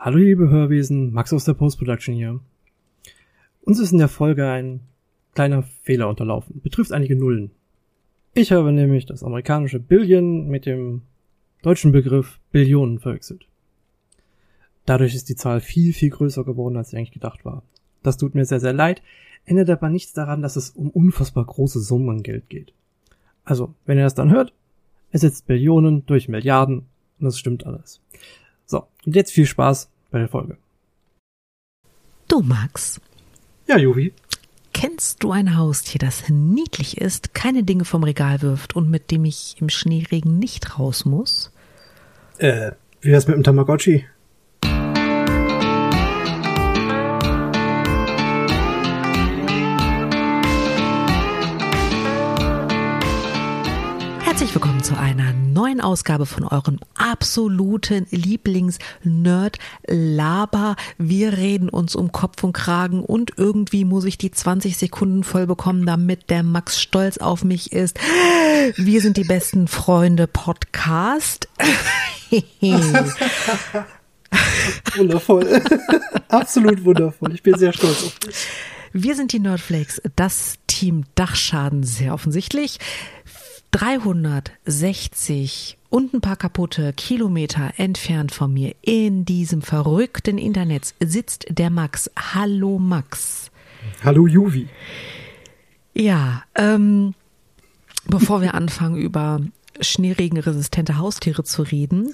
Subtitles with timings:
[0.00, 2.38] Hallo liebe Hörwesen, Max aus der Post-Production hier.
[3.62, 4.78] Uns ist in der Folge ein
[5.34, 7.50] kleiner Fehler unterlaufen, betrifft einige Nullen.
[8.32, 11.02] Ich habe nämlich das amerikanische Billion mit dem
[11.62, 13.48] deutschen Begriff Billionen verwechselt.
[14.86, 17.64] Dadurch ist die Zahl viel, viel größer geworden, als sie eigentlich gedacht war.
[18.04, 19.02] Das tut mir sehr, sehr leid,
[19.46, 22.72] ändert aber nichts daran, dass es um unfassbar große Summen Geld geht.
[23.44, 24.52] Also, wenn ihr das dann hört,
[25.10, 26.86] ersetzt Billionen durch Milliarden
[27.18, 28.00] und das stimmt alles.
[28.70, 30.58] So, und jetzt viel Spaß bei der Folge.
[32.28, 33.00] Du, Max.
[33.66, 34.12] Ja, Juvi.
[34.74, 39.24] Kennst du ein Haustier, das niedlich ist, keine Dinge vom Regal wirft und mit dem
[39.24, 41.50] ich im Schneeregen nicht raus muss?
[42.36, 44.04] Äh, wie wär's mit dem Tamagotchi?
[54.24, 60.76] Herzlich willkommen zu einer neuen Ausgabe von eurem absoluten Lieblings-Nerd-Laber.
[60.98, 65.48] Wir reden uns um Kopf und Kragen und irgendwie muss ich die 20 Sekunden voll
[65.48, 67.98] bekommen, damit der Max stolz auf mich ist.
[68.76, 71.48] Wir sind die besten Freunde Podcast.
[74.96, 75.60] wundervoll.
[76.28, 77.34] Absolut wundervoll.
[77.34, 78.46] Ich bin sehr stolz auf dich.
[78.92, 82.78] Wir sind die Nerdflakes, das Team Dachschaden, sehr offensichtlich.
[83.70, 91.70] 360 und ein paar kaputte Kilometer entfernt von mir in diesem verrückten Internet sitzt der
[91.70, 92.10] Max.
[92.16, 93.50] Hallo Max.
[94.02, 94.68] Hallo Juvi.
[95.94, 97.14] Ja, ähm,
[98.06, 99.40] bevor wir anfangen über
[99.80, 102.12] schneeregenresistente Haustiere zu reden,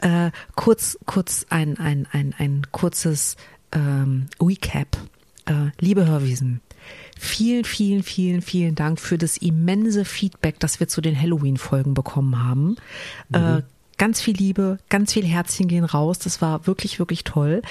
[0.00, 3.36] äh, kurz, kurz ein, ein, ein, ein kurzes
[3.72, 4.96] ähm, Recap.
[5.46, 6.60] Äh, liebe Hörwiesen,
[7.24, 12.44] Vielen, vielen, vielen, vielen Dank für das immense Feedback, das wir zu den Halloween-Folgen bekommen
[12.44, 12.74] haben.
[13.28, 13.34] Mhm.
[13.36, 13.62] Äh,
[13.96, 16.18] ganz viel Liebe, ganz viel Herzchen gehen raus.
[16.18, 17.62] Das war wirklich, wirklich toll.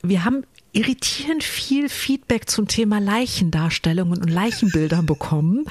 [0.00, 5.66] Wir haben irritierend viel Feedback zum Thema Leichendarstellungen und Leichenbildern bekommen.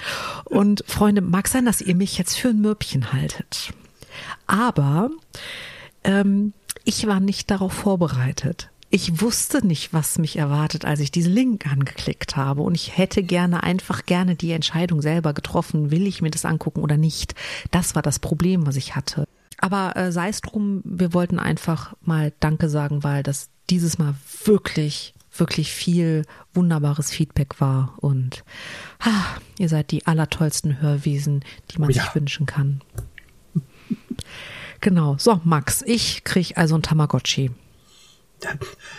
[0.45, 3.73] Und Freunde, mag sein, dass ihr mich jetzt für ein Mürbchen haltet.
[4.45, 5.09] Aber
[6.03, 6.53] ähm,
[6.83, 11.65] ich war nicht darauf vorbereitet ich wusste nicht, was mich erwartet, als ich diesen Link
[11.65, 12.61] angeklickt habe.
[12.61, 16.81] Und ich hätte gerne einfach gerne die Entscheidung selber getroffen, will ich mir das angucken
[16.83, 17.33] oder nicht.
[17.71, 19.27] Das war das Problem, was ich hatte.
[19.57, 24.13] Aber äh, sei es drum, wir wollten einfach mal Danke sagen, weil das dieses Mal
[24.45, 26.21] wirklich, wirklich viel
[26.53, 27.95] wunderbares Feedback war.
[27.97, 28.43] Und
[28.99, 29.25] ah,
[29.57, 32.03] ihr seid die allertollsten Hörwesen, die man oh ja.
[32.03, 32.81] sich wünschen kann.
[34.81, 35.15] Genau.
[35.17, 37.49] So, Max, ich krieg also ein Tamagotchi.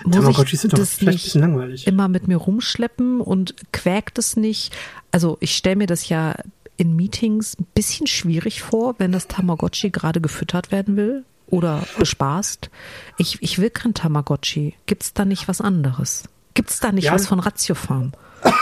[0.04, 1.86] Sind doch vielleicht ein bisschen langweilig.
[1.86, 4.74] Immer mit mir rumschleppen und quäkt es nicht.
[5.10, 6.34] Also ich stelle mir das ja
[6.76, 12.70] in Meetings ein bisschen schwierig vor, wenn das Tamagotchi gerade gefüttert werden will oder bespaßt.
[13.18, 14.74] Ich, ich will kein Tamagotchi.
[14.86, 16.24] Gibt es da nicht was anderes?
[16.54, 17.12] Gibt es da nicht ja.
[17.12, 18.12] was von Ratiofarm?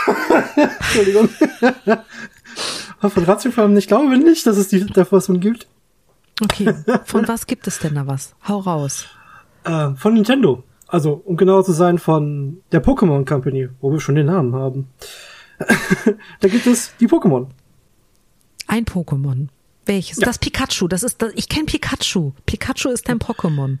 [0.55, 1.29] Entschuldigung.
[2.99, 5.67] von Ratiofarm, ich glaube nicht, dass es die, davor so gibt.
[6.41, 6.73] Okay,
[7.05, 8.33] von was gibt es denn da was?
[8.47, 9.05] Hau raus.
[9.63, 10.63] Äh, von Nintendo.
[10.87, 14.87] Also, um genauer zu sein, von der Pokémon Company, wo wir schon den Namen haben.
[16.39, 17.47] da gibt es die Pokémon.
[18.67, 19.47] Ein Pokémon.
[19.85, 20.17] Welches?
[20.17, 20.25] Ja.
[20.25, 20.87] Das Pikachu.
[20.87, 22.31] Das ist das, ich kenne Pikachu.
[22.45, 23.79] Pikachu ist dein Pokémon.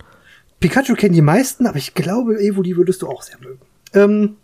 [0.59, 3.59] Pikachu kennen die meisten, aber ich glaube, Evo, die würdest du auch sehr mögen.
[3.93, 4.37] Ähm,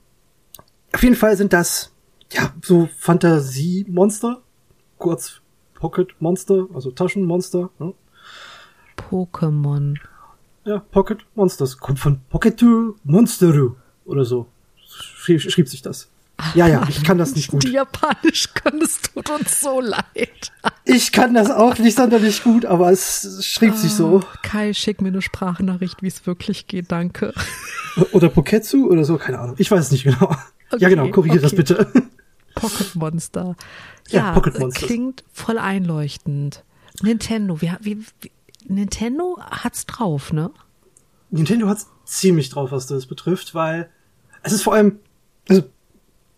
[0.93, 1.91] auf jeden Fall sind das,
[2.31, 4.41] ja, so Fantasiemonster.
[4.97, 5.41] Kurz
[5.75, 7.69] Pocket Monster, also Taschenmonster.
[7.79, 7.93] Ne?
[8.97, 9.97] Pokémon.
[10.65, 11.77] Ja, Pocket Monsters.
[11.77, 12.61] Kommt von Pocket
[13.03, 13.75] Monsteru
[14.05, 14.47] oder so.
[14.85, 16.09] Schrieb, schrieb sich das.
[16.55, 17.63] Ja, ja, ich kann das nicht gut.
[17.63, 20.51] Die Japanisch können, es tut uns so leid.
[20.85, 24.21] Ich kann das auch nicht sonderlich gut, aber es schrieb ah, sich so.
[24.23, 27.33] Ah, Kai, schick mir eine Sprachnachricht, wie es wirklich geht, danke.
[28.13, 29.55] Oder Poketsu oder so, keine Ahnung.
[29.57, 30.35] Ich weiß es nicht genau.
[30.71, 31.55] Okay, ja, genau, korrigiere okay.
[31.55, 31.91] das bitte.
[32.55, 33.55] Pocket Monster.
[34.09, 34.85] Ja, ja Pocket Monster.
[34.85, 36.63] Klingt voll einleuchtend.
[37.01, 38.31] Nintendo, wie, wie, wie
[38.69, 40.51] Nintendo hat's drauf, ne?
[41.31, 43.89] Nintendo hat's ziemlich drauf, was das betrifft, weil
[44.43, 44.99] es ist vor allem,
[45.47, 45.63] also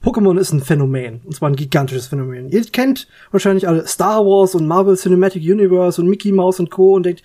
[0.04, 2.50] Pokémon ist ein Phänomen, und zwar ein gigantisches Phänomen.
[2.50, 6.96] Ihr kennt wahrscheinlich alle Star Wars und Marvel Cinematic Universe und Mickey Mouse und Co.
[6.96, 7.22] und denkt,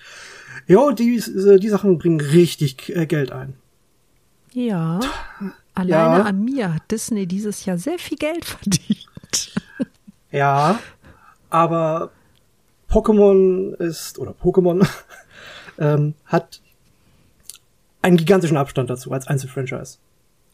[0.67, 1.21] jo, die,
[1.59, 3.55] die Sachen bringen richtig äh, Geld ein.
[4.53, 4.99] Ja,
[5.73, 6.23] alleine ja.
[6.23, 9.53] an mir hat Disney dieses Jahr sehr viel Geld verdient.
[10.31, 10.79] Ja,
[11.49, 12.11] aber
[12.97, 14.87] Pokémon ist, oder Pokémon,
[15.79, 16.61] ähm, hat
[18.01, 19.97] einen gigantischen Abstand dazu als Einzelfranchise.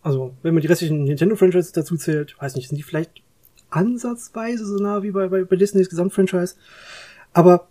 [0.02, 3.22] Also, wenn man die restlichen Nintendo-Franchises dazu zählt, weiß nicht, sind die vielleicht
[3.70, 6.56] ansatzweise so nah wie bei, bei, bei Disneys Gesamtfranchise.
[7.32, 7.68] Aber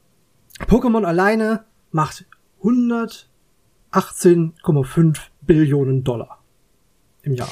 [0.61, 2.25] Pokémon alleine macht
[2.59, 3.29] 100
[3.93, 6.43] 18,5 Billionen Dollar
[7.23, 7.51] im Jahr.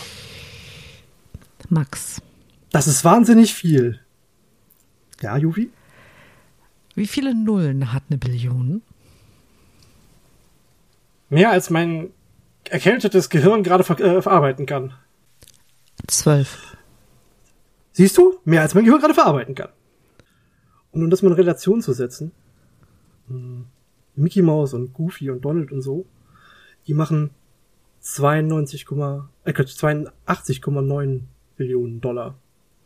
[1.69, 2.22] Max.
[2.70, 4.00] Das ist wahnsinnig viel.
[5.20, 5.70] Ja, Juvi?
[6.95, 8.83] Wie viele Nullen hat eine Billion?
[11.29, 12.11] Mehr als mein
[12.69, 14.95] erkältetes Gehirn gerade ver äh, verarbeiten kann.
[16.07, 16.77] Zwölf.
[17.93, 18.39] Siehst du?
[18.45, 19.71] Mehr als mein Gehirn gerade verarbeiten kann.
[20.93, 22.33] Und um das mal in Relation zu setzen,
[23.29, 23.67] hm,
[24.17, 26.07] Mickey Mouse und Goofy und Donald und so,
[26.87, 27.31] die machen
[28.01, 28.87] 92,
[29.45, 31.21] äh, 82,9
[31.57, 32.37] Billionen Dollar.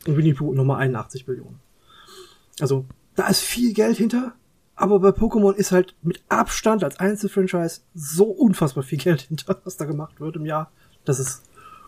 [0.06, 1.61] Und Winnie Pooh nochmal 81 Billionen.
[2.61, 4.34] Also, da ist viel Geld hinter,
[4.76, 9.76] aber bei Pokémon ist halt mit Abstand als Einzelfranchise so unfassbar viel Geld hinter, was
[9.76, 10.70] da gemacht wird im Jahr.
[11.05, 11.43] Das ist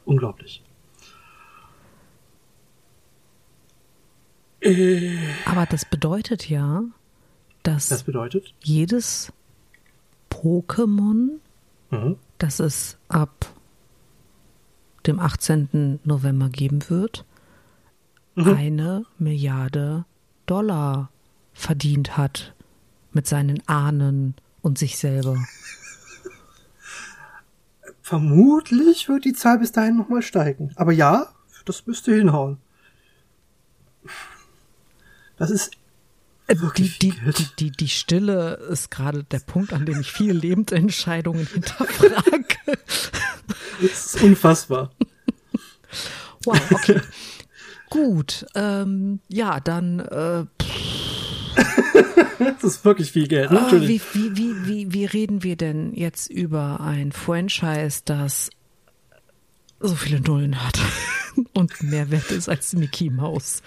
[0.04, 0.62] unglaublich.
[4.60, 6.82] Äh, aber das bedeutet ja,
[7.62, 8.54] dass das bedeutet?
[8.62, 9.32] jedes
[10.30, 11.38] Pokémon,
[11.90, 12.16] mhm.
[12.38, 13.52] das es ab
[15.06, 16.00] dem 18.
[16.04, 17.24] November geben wird,
[18.34, 18.54] mhm.
[18.54, 20.04] eine Milliarde
[20.46, 21.10] Dollar
[21.56, 22.54] verdient hat
[23.12, 25.42] mit seinen Ahnen und sich selber.
[28.02, 30.70] Vermutlich wird die Zahl bis dahin nochmal steigen.
[30.76, 31.32] Aber ja,
[31.64, 32.58] das müsste hinhauen.
[35.38, 35.72] Das ist
[36.46, 40.34] äh, die, die, die, die, die Stille ist gerade der Punkt, an dem ich viele
[40.34, 42.78] Lebensentscheidungen hinterfrage.
[43.80, 44.92] Das ist unfassbar.
[46.44, 47.00] Wow, okay.
[47.90, 50.00] Gut, ähm, ja, dann.
[50.00, 50.44] Äh,
[52.38, 53.50] das ist wirklich viel Geld.
[53.50, 53.58] Ne?
[53.58, 58.50] Äh, wie, wie, wie, wie, wie reden wir denn jetzt über ein Franchise, das
[59.80, 60.78] so viele Nullen hat
[61.54, 63.62] und mehr wert ist als Mickey Mouse?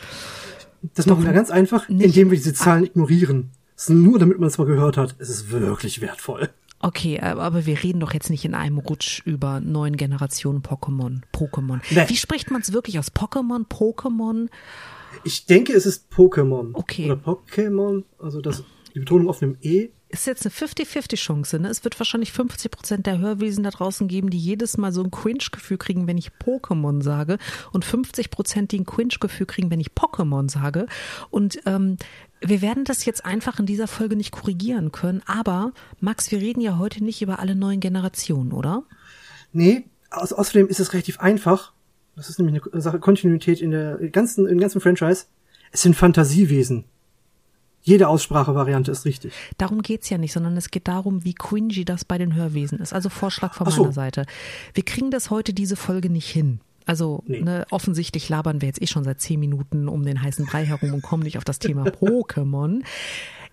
[0.96, 2.06] Das machen wir ganz einfach, nicht.
[2.06, 3.52] indem wir diese Zahlen ignorieren.
[3.88, 5.16] nur damit man es mal gehört hat.
[5.20, 6.50] Es ist wirklich wertvoll.
[6.82, 11.22] Okay, äh, aber wir reden doch jetzt nicht in einem Rutsch über neuen Generationen Pokémon.
[11.34, 11.82] Pokémon.
[11.92, 12.06] Nee.
[12.08, 13.14] Wie spricht man es wirklich aus?
[13.14, 14.48] Pokémon, Pokémon?
[15.24, 16.72] Ich denke, es ist Pokémon.
[16.74, 17.06] Okay.
[17.06, 18.64] Oder Pokémon, also das,
[18.94, 21.60] die Betonung auf einem E ist jetzt eine 50-50-Chance.
[21.60, 21.70] Ne?
[21.70, 25.12] Es wird wahrscheinlich 50 Prozent der Hörwesen da draußen geben, die jedes Mal so ein
[25.12, 27.38] Cringe-Gefühl kriegen, wenn ich Pokémon sage.
[27.72, 30.88] Und 50 Prozent, die ein Cringe-Gefühl kriegen, wenn ich Pokémon sage.
[31.30, 31.98] Und ähm,
[32.42, 35.22] wir werden das jetzt einfach in dieser Folge nicht korrigieren können.
[35.28, 38.84] Aber, Max, wir reden ja heute nicht über alle neuen Generationen, oder?
[39.54, 41.74] Nee, außerdem ist es relativ einfach.
[42.20, 45.28] Das ist nämlich eine Sache Kontinuität in der ganzen, im ganzen Franchise.
[45.72, 46.84] Es sind Fantasiewesen.
[47.82, 49.32] Jede Aussprachevariante ist richtig.
[49.58, 52.92] Darum geht's ja nicht, sondern es geht darum, wie cringy das bei den Hörwesen ist.
[52.92, 53.84] Also Vorschlag von so.
[53.84, 54.26] meiner Seite.
[54.74, 56.60] Wir kriegen das heute diese Folge nicht hin.
[56.86, 57.40] Also nee.
[57.40, 60.94] ne, offensichtlich labern wir jetzt eh schon seit zehn Minuten um den heißen Brei herum
[60.94, 62.84] und kommen nicht auf das Thema Pokémon.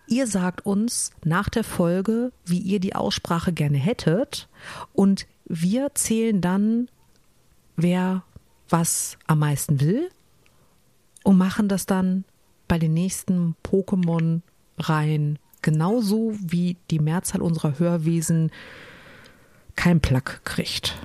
[0.08, 4.48] Ihr sagt uns nach der Folge, wie ihr die Aussprache gerne hättet
[4.92, 6.88] und wir zählen dann,
[7.76, 8.24] wer
[8.68, 10.08] was am meisten will
[11.22, 12.24] und machen das dann
[12.68, 18.50] bei den nächsten Pokémon-Reihen genauso wie die Mehrzahl unserer Hörwesen
[19.74, 20.96] kein Plack kriegt.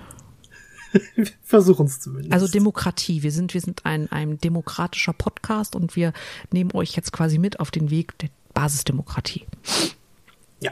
[1.16, 2.34] wir versuchen es zumindest.
[2.34, 3.24] Also Demokratie.
[3.24, 6.14] Wir sind, wir sind ein, ein demokratischer Podcast und wir
[6.52, 9.46] nehmen euch jetzt quasi mit auf den Weg der Basisdemokratie.
[10.60, 10.72] Ja.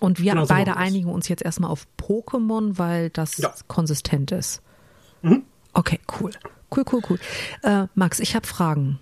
[0.00, 3.54] Und wir genau beide so einigen uns jetzt erstmal auf Pokémon, weil das ja.
[3.68, 4.62] konsistent ist.
[5.72, 6.30] Okay, cool.
[6.74, 7.18] Cool, cool, cool.
[7.62, 8.98] Äh, Max, ich habe Fragen.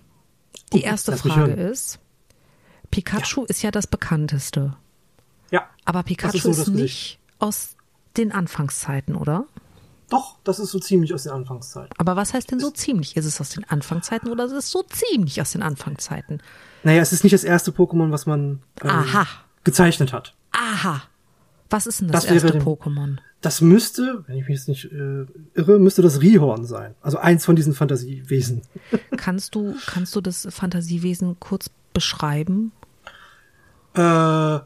[0.72, 1.98] Die erste Frage ist,
[2.90, 3.46] Pikachu ja.
[3.48, 4.76] ist ja das bekannteste.
[5.50, 5.68] Ja.
[5.84, 7.76] Aber Pikachu ist, so ist nicht aus
[8.16, 9.46] den Anfangszeiten, oder?
[10.10, 11.94] Doch, das ist so ziemlich aus den Anfangszeiten.
[11.96, 13.16] Aber was heißt denn so ziemlich?
[13.16, 16.42] Ist es aus den Anfangszeiten oder ist es so ziemlich aus den Anfangszeiten?
[16.82, 19.06] Naja, es ist nicht das erste Pokémon, was man ähm,
[19.62, 20.34] gezeichnet hat.
[20.50, 21.02] Aha.
[21.70, 23.18] Was ist denn das, das erste Pokémon?
[23.40, 25.24] Das müsste, wenn ich mich jetzt nicht äh,
[25.54, 26.94] irre, müsste das Rihorn sein.
[27.00, 28.62] Also eins von diesen Fantasiewesen.
[29.16, 32.72] Kannst du, kannst du das Fantasiewesen kurz beschreiben?
[33.94, 34.58] Äh,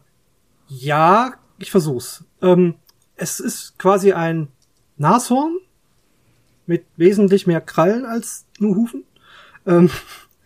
[0.69, 2.25] ja, ich versuch's.
[2.43, 2.75] Ähm,
[3.17, 4.49] es ist quasi ein
[4.97, 5.59] Nashorn
[6.67, 9.05] mit wesentlich mehr Krallen als nur Hufen.
[9.67, 9.91] Ähm,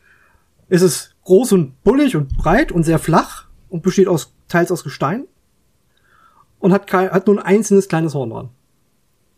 [0.69, 4.85] es ist groß und bullig und breit und sehr flach und besteht aus teils aus
[4.85, 5.27] Gestein
[6.61, 8.49] und hat, kein, hat nur ein einzelnes kleines Horn dran.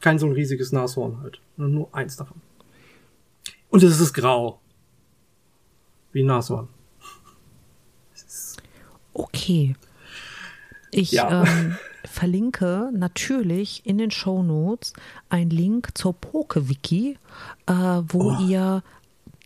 [0.00, 1.40] Kein so ein riesiges Nashorn halt.
[1.56, 2.40] Nur eins davon.
[3.68, 4.60] Und es ist grau.
[6.12, 6.68] Wie ein Nashorn.
[9.12, 9.76] Okay.
[10.90, 11.44] Ich ja.
[11.44, 14.94] ähm, verlinke natürlich in den Show Notes
[15.28, 17.18] einen Link zur PokeWiki,
[17.66, 18.38] äh, wo oh.
[18.40, 18.82] ihr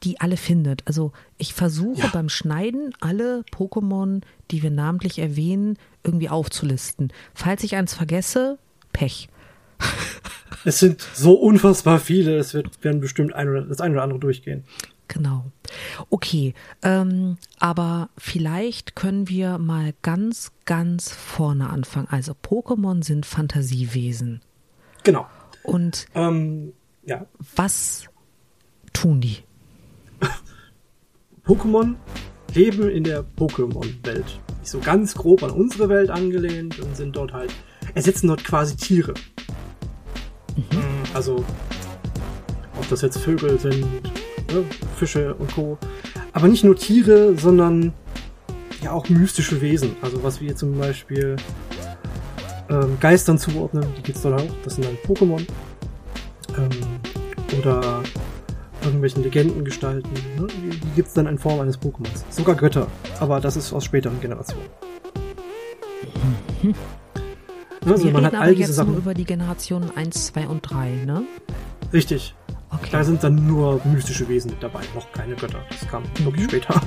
[0.05, 0.87] die alle findet.
[0.87, 2.11] Also ich versuche ja.
[2.13, 7.13] beim Schneiden alle Pokémon, die wir namentlich erwähnen, irgendwie aufzulisten.
[7.35, 8.59] Falls ich eins vergesse,
[8.93, 9.29] Pech.
[10.67, 14.19] Es sind so unfassbar viele, es wird, werden bestimmt ein oder, das ein oder andere
[14.19, 14.65] durchgehen.
[15.09, 15.45] Genau.
[16.09, 22.09] Okay, ähm, aber vielleicht können wir mal ganz, ganz vorne anfangen.
[22.11, 24.41] Also Pokémon sind Fantasiewesen.
[25.03, 25.27] Genau.
[25.63, 26.73] Und Ähm,
[27.05, 28.09] ja, was
[28.95, 29.39] tun die?
[31.47, 31.95] Pokémon
[32.55, 34.41] leben in der Pokémon-Welt.
[34.63, 37.53] So ganz grob an unsere Welt angelehnt und sind dort halt,
[37.95, 39.15] ersetzen dort quasi Tiere.
[41.13, 41.45] Also,
[42.79, 43.85] ob das jetzt Vögel sind,
[44.53, 44.65] ne,
[44.97, 45.79] Fische und Co.
[46.33, 47.93] Aber nicht nur Tiere, sondern
[48.83, 49.97] ja auch mystische Wesen.
[50.03, 51.37] Also was wir zum Beispiel
[52.69, 54.55] ähm, Geistern zuordnen, die gibt's dort auch.
[54.63, 55.47] Das sind dann Pokémon.
[56.57, 58.03] Ähm, oder
[59.05, 60.11] irgendwelchen Legendengestalten.
[60.39, 60.47] Ne?
[60.47, 62.25] Die, die gibt's dann in Form eines Pokémons.
[62.31, 62.87] Sogar Götter.
[63.21, 64.67] Aber das ist aus späteren Generationen.
[67.87, 68.97] Also wir man hat all diese Sachen.
[68.97, 71.23] über die Generationen 1, 2 und 3, ne?
[71.93, 72.35] Richtig.
[72.71, 72.89] Okay.
[72.91, 75.59] Da sind dann nur mystische Wesen mit dabei, noch keine Götter.
[75.69, 76.49] Das kam wirklich Mhm.
[76.49, 76.81] später.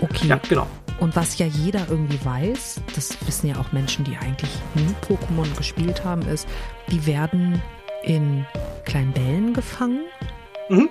[0.00, 0.26] okay.
[0.26, 0.66] Ja, genau.
[0.98, 5.46] Und was ja jeder irgendwie weiß, das wissen ja auch Menschen, die eigentlich nie Pokémon
[5.56, 6.48] gespielt haben, ist,
[6.90, 7.62] die werden
[8.02, 8.44] in
[8.90, 10.00] kleinen Bällen gefangen.
[10.68, 10.88] Mhm.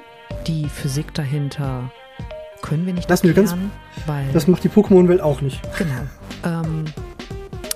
[0.48, 1.92] Die Physik dahinter
[2.62, 3.72] können wir nicht Lass mir ganz- erklären,
[4.06, 5.60] weil Das macht die Pokémon-Welt auch nicht.
[5.78, 6.02] genau.
[6.46, 6.86] Ähm,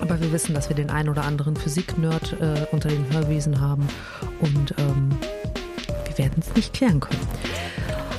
[0.00, 3.86] aber wir wissen, dass wir den einen oder anderen Physik-Nerd äh, unter den Hörwesen haben
[4.40, 5.10] und ähm,
[6.06, 7.20] wir werden es nicht klären können.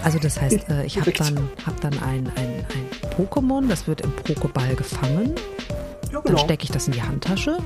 [0.04, 4.02] Also das heißt, äh, ich habe dann, hab dann ein, ein, ein Pokémon, das wird
[4.02, 5.34] im Pokéball gefangen.
[6.12, 6.38] Ja, Dann genau.
[6.44, 7.58] stecke ich das in die Handtasche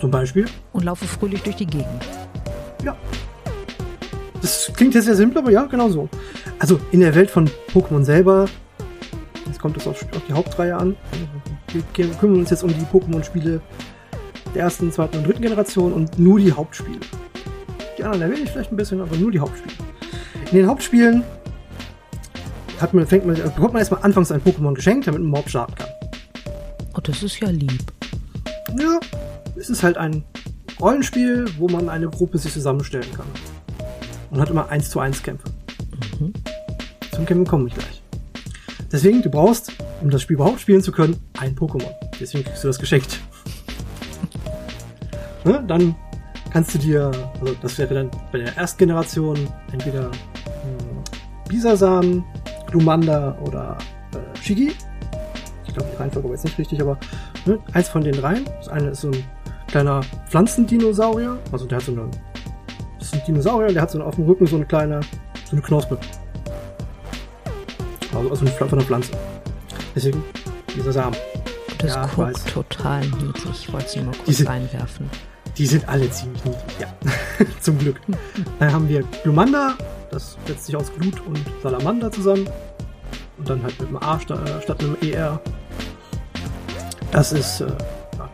[0.00, 0.46] Zum Beispiel.
[0.72, 2.04] und laufe fröhlich durch die Gegend.
[4.78, 6.08] Klingt jetzt sehr simpel, aber ja, genau so.
[6.60, 8.46] Also in der Welt von Pokémon selber,
[9.44, 10.94] jetzt kommt es auf, auf die Hauptreihe an.
[11.72, 13.60] Wir kümmern uns jetzt um die Pokémon-Spiele
[14.54, 17.00] der ersten, zweiten und dritten Generation und nur die Hauptspiele.
[17.98, 19.74] Die anderen erwähne ich vielleicht ein bisschen, aber nur die Hauptspiele.
[20.52, 21.24] In den Hauptspielen
[22.80, 25.74] hat man, fängt man, bekommt man erstmal anfangs ein Pokémon geschenkt, damit man Mob starten
[25.74, 25.88] kann.
[26.96, 27.82] Oh, das ist ja lieb.
[28.78, 29.00] Ja,
[29.56, 30.22] es ist halt ein
[30.80, 33.26] Rollenspiel, wo man eine Gruppe sich zusammenstellen kann.
[34.30, 35.48] Und hat immer 1 zu 1 Kämpfe.
[37.12, 38.02] Zum Kämpfen komme ich gleich.
[38.90, 41.90] Deswegen, du brauchst, um das Spiel überhaupt spielen zu können, ein Pokémon.
[42.20, 43.20] Deswegen kriegst du das geschenkt.
[45.44, 45.62] ne?
[45.66, 45.94] Dann
[46.50, 49.36] kannst du dir, also das wäre dann bei der ersten Generation
[49.72, 51.04] entweder hm,
[51.48, 52.24] Bisasam,
[52.70, 53.76] Glumanda oder
[54.14, 54.72] äh, Shigi.
[55.66, 56.98] Ich glaube, die Reihenfolge war jetzt nicht richtig, aber
[57.46, 58.44] ne, eins von den dreien.
[58.58, 59.24] Das eine ist so ein
[59.66, 61.38] kleiner Pflanzendinosaurier.
[61.52, 62.08] Also der hat so eine.
[63.08, 65.00] Ist ein Dinosaurier, der hat so auf dem Rücken so eine kleine,
[65.46, 65.96] so eine Knospe.
[68.14, 69.12] Also, also von einer Pflanze.
[69.94, 70.22] Deswegen
[70.76, 71.16] dieser Samen.
[71.78, 72.44] Das Ja, guckt weiß.
[72.52, 73.44] total niedlich.
[73.62, 75.08] Ich wollte es nur mal kurz Diese- einwerfen.
[75.56, 76.86] Die sind alle ziemlich niedlich, ja.
[77.60, 77.98] Zum Glück.
[78.58, 79.74] Dann haben wir Glumanda,
[80.10, 82.46] das setzt sich aus Glut und Salamander zusammen.
[83.38, 85.40] Und dann halt mit einem A sta äh, statt einem ER.
[87.12, 87.66] Das ist äh,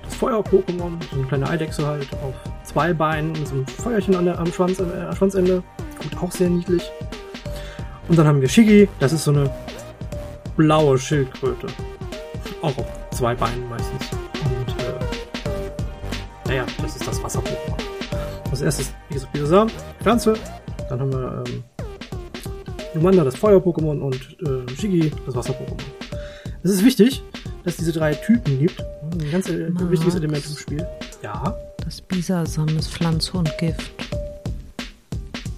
[0.02, 2.35] das Feuer-Pokémon, so eine kleine Eidechse halt auf
[2.75, 5.62] zwei Beinen mit so einem Feuerchen an der, am Schwanz, äh, am Schwanzende.
[6.02, 6.83] Gut, auch sehr niedlich.
[8.09, 9.49] Und dann haben wir Shigi, das ist so eine
[10.57, 11.69] blaue Schildkröte.
[12.62, 14.11] Auch auf zwei Beinen meistens.
[14.45, 17.78] Und äh, naja, das ist das Wasser-Pokémon.
[18.50, 19.69] Das erste ist, wie gesagt, Bisasam,
[20.02, 20.35] Pflanze.
[20.88, 21.62] Dann haben wir ähm,
[22.95, 25.78] Lumanda, das Feuer-Pokémon und äh, Shigi, das Wasser-Pokémon.
[26.64, 27.23] Es ist wichtig,
[27.62, 28.85] dass es diese drei Typen gibt.
[29.12, 29.90] Ein ganz äh, Max.
[29.90, 30.87] wichtiges Element im Spiel.
[31.23, 33.93] Ja, Das Bisasam ist Pflanze und Gift.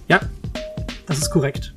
[0.07, 0.19] ja,
[1.05, 1.73] das ist korrekt.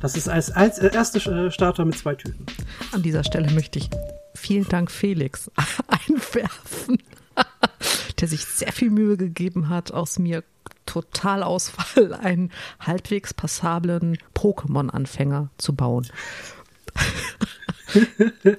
[0.00, 2.44] Das ist als, als erste äh, Starter mit zwei Typen.
[2.92, 3.88] An dieser Stelle möchte ich
[4.34, 5.50] vielen Dank Felix
[5.88, 6.98] einwerfen,
[8.20, 10.44] der sich sehr viel Mühe gegeben hat, aus mir
[10.84, 16.06] Totalausfall einen halbwegs passablen Pokémon-Anfänger zu bauen.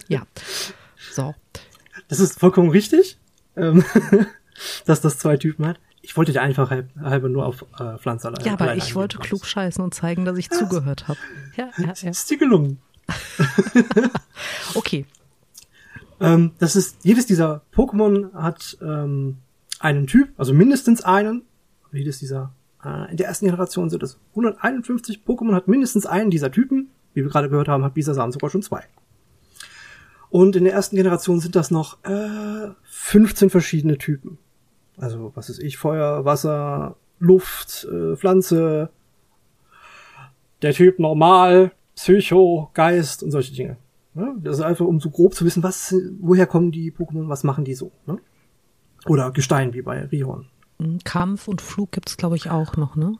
[0.07, 0.23] ja,
[1.11, 1.35] so.
[2.07, 3.17] Das ist vollkommen richtig,
[3.55, 3.83] ähm,
[4.85, 5.79] dass das zwei Typen hat.
[6.01, 9.45] Ich wollte dir einfach halb, halber nur auf äh, Pflanze Ja, aber ich wollte klug
[9.45, 11.19] scheißen und zeigen, dass ich zugehört habe.
[11.55, 12.09] Ja, ja, ja.
[12.09, 12.79] Ist dir gelungen.
[14.73, 15.05] Okay.
[16.19, 19.37] Ähm, das ist, jedes dieser Pokémon hat ähm,
[19.79, 21.43] einen Typ, also mindestens einen.
[21.91, 26.51] Jedes dieser, äh, in der ersten Generation sind es 151 Pokémon, hat mindestens einen dieser
[26.51, 26.89] Typen.
[27.13, 28.83] Wie wir gerade gehört haben, hat Bisasam sogar schon zwei.
[30.29, 34.37] Und in der ersten Generation sind das noch äh, 15 verschiedene Typen.
[34.97, 38.89] Also, was ist ich, Feuer, Wasser, Luft, äh, Pflanze,
[40.61, 43.77] der Typ normal, Psycho, Geist und solche Dinge.
[44.13, 44.35] Ne?
[44.41, 47.65] Das ist einfach, um so grob zu wissen, was, woher kommen die Pokémon, was machen
[47.65, 47.91] die so.
[48.05, 48.17] Ne?
[49.05, 50.47] Oder Gestein, wie bei Rihorn.
[50.79, 53.17] Hm, Kampf und Flug gibt's glaube ich, auch noch, ne?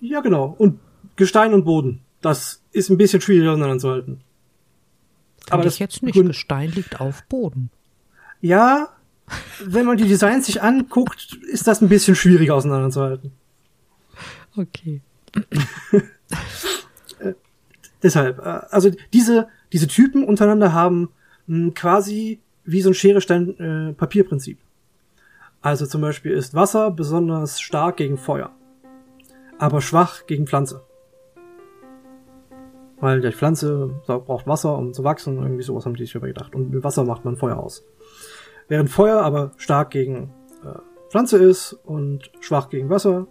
[0.00, 0.54] Ja, genau.
[0.58, 0.80] Und
[1.16, 2.00] Gestein und Boden.
[2.20, 4.20] Das ist ein bisschen schwieriger auseinanderzuhalten.
[5.50, 6.14] Aber das jetzt nicht.
[6.14, 7.70] Gestein liegt auf Boden.
[8.40, 8.88] Ja,
[9.64, 13.32] wenn man die Designs sich anguckt, ist das ein bisschen schwieriger auseinanderzuhalten.
[14.56, 15.00] Okay.
[17.18, 17.34] äh,
[18.02, 21.10] deshalb, äh, also diese, diese Typen untereinander haben
[21.46, 24.58] hm, quasi wie so ein Schere-Stein-Papier-Prinzip.
[25.60, 28.50] also zum Beispiel ist Wasser besonders stark gegen Feuer,
[29.58, 30.82] aber schwach gegen Pflanze.
[33.00, 36.54] Weil die Pflanze braucht Wasser, um zu wachsen, irgendwie sowas haben die sich dabei gedacht.
[36.54, 37.84] Und mit Wasser macht man Feuer aus.
[38.68, 40.32] Während Feuer aber stark gegen
[40.64, 40.78] äh,
[41.10, 43.26] Pflanze ist und schwach gegen Wasser,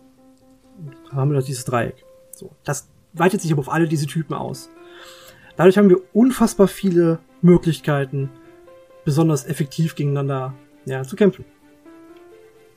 [1.12, 2.06] haben wir dieses Dreieck.
[2.32, 4.70] So, das weitet sich aber auf alle diese Typen aus.
[5.56, 8.30] Dadurch haben wir unfassbar viele Möglichkeiten,
[9.06, 10.54] besonders effektiv gegeneinander
[10.86, 11.46] ja, zu kämpfen.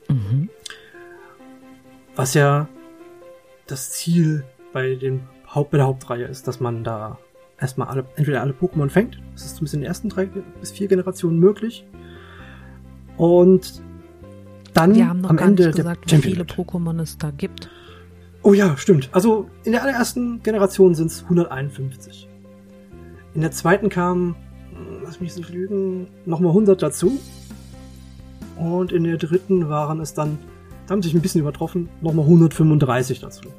[0.09, 0.49] Mhm.
[2.15, 2.67] Was ja
[3.65, 7.17] das Ziel bei, den Haupt, bei der Hauptreihe ist, dass man da
[7.59, 9.19] erstmal alle, entweder alle Pokémon fängt.
[9.33, 11.85] Das ist zumindest in den ersten drei bis vier Generationen möglich.
[13.17, 13.81] Und
[14.73, 17.69] dann Wir haben noch am gar Ende nicht gesagt, wie viele Pokémon es da gibt.
[18.43, 19.09] Oh ja, stimmt.
[19.11, 22.29] Also in der allerersten Generation sind es 151.
[23.33, 24.35] In der zweiten kamen,
[24.69, 27.19] hm, lass mich nicht lügen, nochmal 100 dazu.
[28.55, 30.37] Und in der dritten waren es dann,
[30.89, 33.49] haben sich ein bisschen übertroffen, nochmal 135 dazu.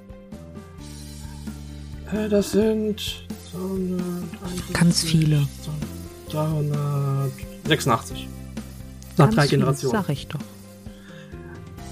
[2.12, 5.46] Äh, das sind 251, ganz viele.
[6.30, 8.28] 386.
[9.18, 9.92] Nach ganz drei Generationen.
[9.92, 10.40] Sag ich doch.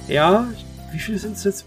[0.09, 0.47] Ja,
[0.93, 1.65] wie viele sind es jetzt?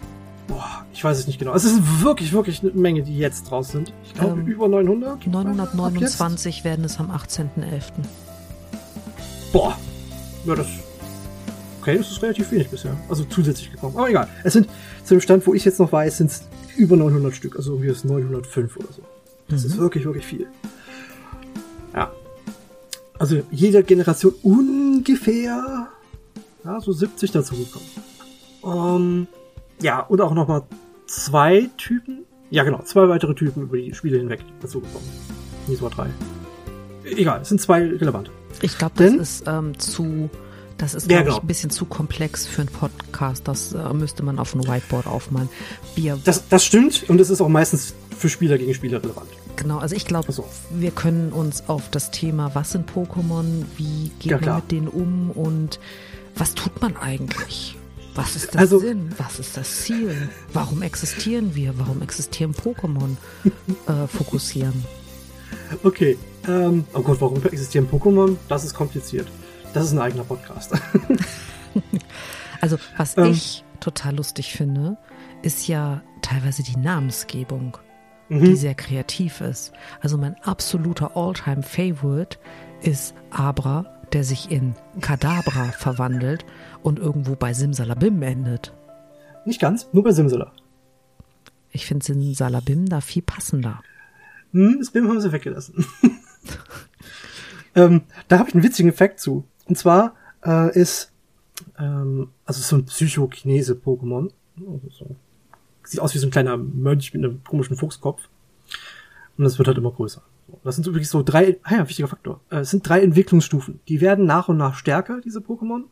[0.48, 1.54] Boah, ich weiß es nicht genau.
[1.54, 3.92] Es ist wirklich, wirklich eine Menge, die jetzt draus sind.
[4.04, 5.26] Ich glaube Ähm, über 900.
[5.26, 7.82] 929 werden es am 18.11.
[9.52, 9.76] Boah.
[10.44, 10.66] Ja, das.
[11.80, 12.96] Okay, das ist relativ wenig bisher.
[13.08, 13.96] Also zusätzlich gekommen.
[13.96, 14.28] Aber egal.
[14.44, 14.68] Es sind
[15.04, 16.42] zu dem Stand, wo ich jetzt noch weiß, sind es
[16.76, 17.56] über 900 Stück.
[17.56, 19.02] Also irgendwie ist 905 oder so.
[19.48, 20.46] Das ist wirklich, wirklich viel.
[23.20, 25.88] Also jede Generation ungefähr
[26.64, 27.88] ja, so 70 dazugekommen.
[28.64, 29.26] Ähm,
[29.82, 30.62] ja, und auch nochmal
[31.06, 32.24] zwei Typen.
[32.48, 35.06] Ja, genau, zwei weitere Typen über die Spiele hinweg dazugekommen.
[35.66, 36.08] Nie so drei.
[37.04, 38.30] Egal, es sind zwei relevante.
[38.62, 40.30] Ich glaube, das Denn- ist ähm, zu,
[40.78, 41.40] das ist Ja, glaube ich genau.
[41.44, 43.46] ein bisschen zu komplex für einen Podcast.
[43.48, 45.48] Das äh, müsste man auf ein Whiteboard aufmalen.
[45.94, 49.28] Wir, Das, das stimmt und es ist auch meistens für Spieler gegen Spieler relevant.
[49.56, 50.44] Genau, also ich glaube, so.
[50.70, 54.88] wir können uns auf das Thema, was sind Pokémon, wie geht Ja, man mit denen
[54.88, 55.78] um und
[56.36, 57.76] was tut man eigentlich?
[58.14, 59.14] Was ist der Also- Sinn?
[59.18, 60.28] Was ist das Ziel?
[60.52, 61.78] Warum existieren wir?
[61.78, 63.16] Warum existieren Pokémon?
[63.86, 64.84] äh, fokussieren.
[65.84, 66.18] Okay.
[66.48, 68.36] Ähm, oh Gott, warum existieren Pokémon?
[68.48, 69.28] Das ist kompliziert.
[69.74, 70.72] Das ist ein eigener Podcast.
[72.60, 73.24] Also, was Ähm.
[73.26, 74.98] ich total lustig finde,
[75.42, 77.78] ist ja teilweise die Namensgebung,
[78.30, 78.44] Mhm.
[78.44, 79.72] die sehr kreativ ist.
[80.00, 82.38] Also mein absoluter All-Time-Favorite
[82.80, 86.46] ist Abra, der sich in Kadabra verwandelt
[86.82, 88.72] und irgendwo bei Simsalabim endet.
[89.44, 90.52] Nicht ganz, nur bei Simsala.
[91.72, 93.82] Ich finde Simsalabim da viel passender.
[94.52, 95.84] Hm, das Bim haben sie weggelassen.
[97.74, 99.44] ähm, da habe ich einen witzigen Effekt zu.
[99.66, 100.14] Und zwar
[100.44, 101.12] äh, ist,
[101.78, 104.30] ähm, also so ein Psychokinese-Pokémon.
[104.56, 105.16] Also so,
[105.90, 108.28] sieht aus wie so ein kleiner Mönch mit einem komischen Fuchskopf.
[109.36, 110.22] Und das wird halt immer größer.
[110.64, 112.40] Das sind übrigens so drei, ah ja, wichtiger Faktor.
[112.50, 113.80] Äh, Es sind drei Entwicklungsstufen.
[113.88, 115.84] Die werden nach und nach stärker, diese Pokémon,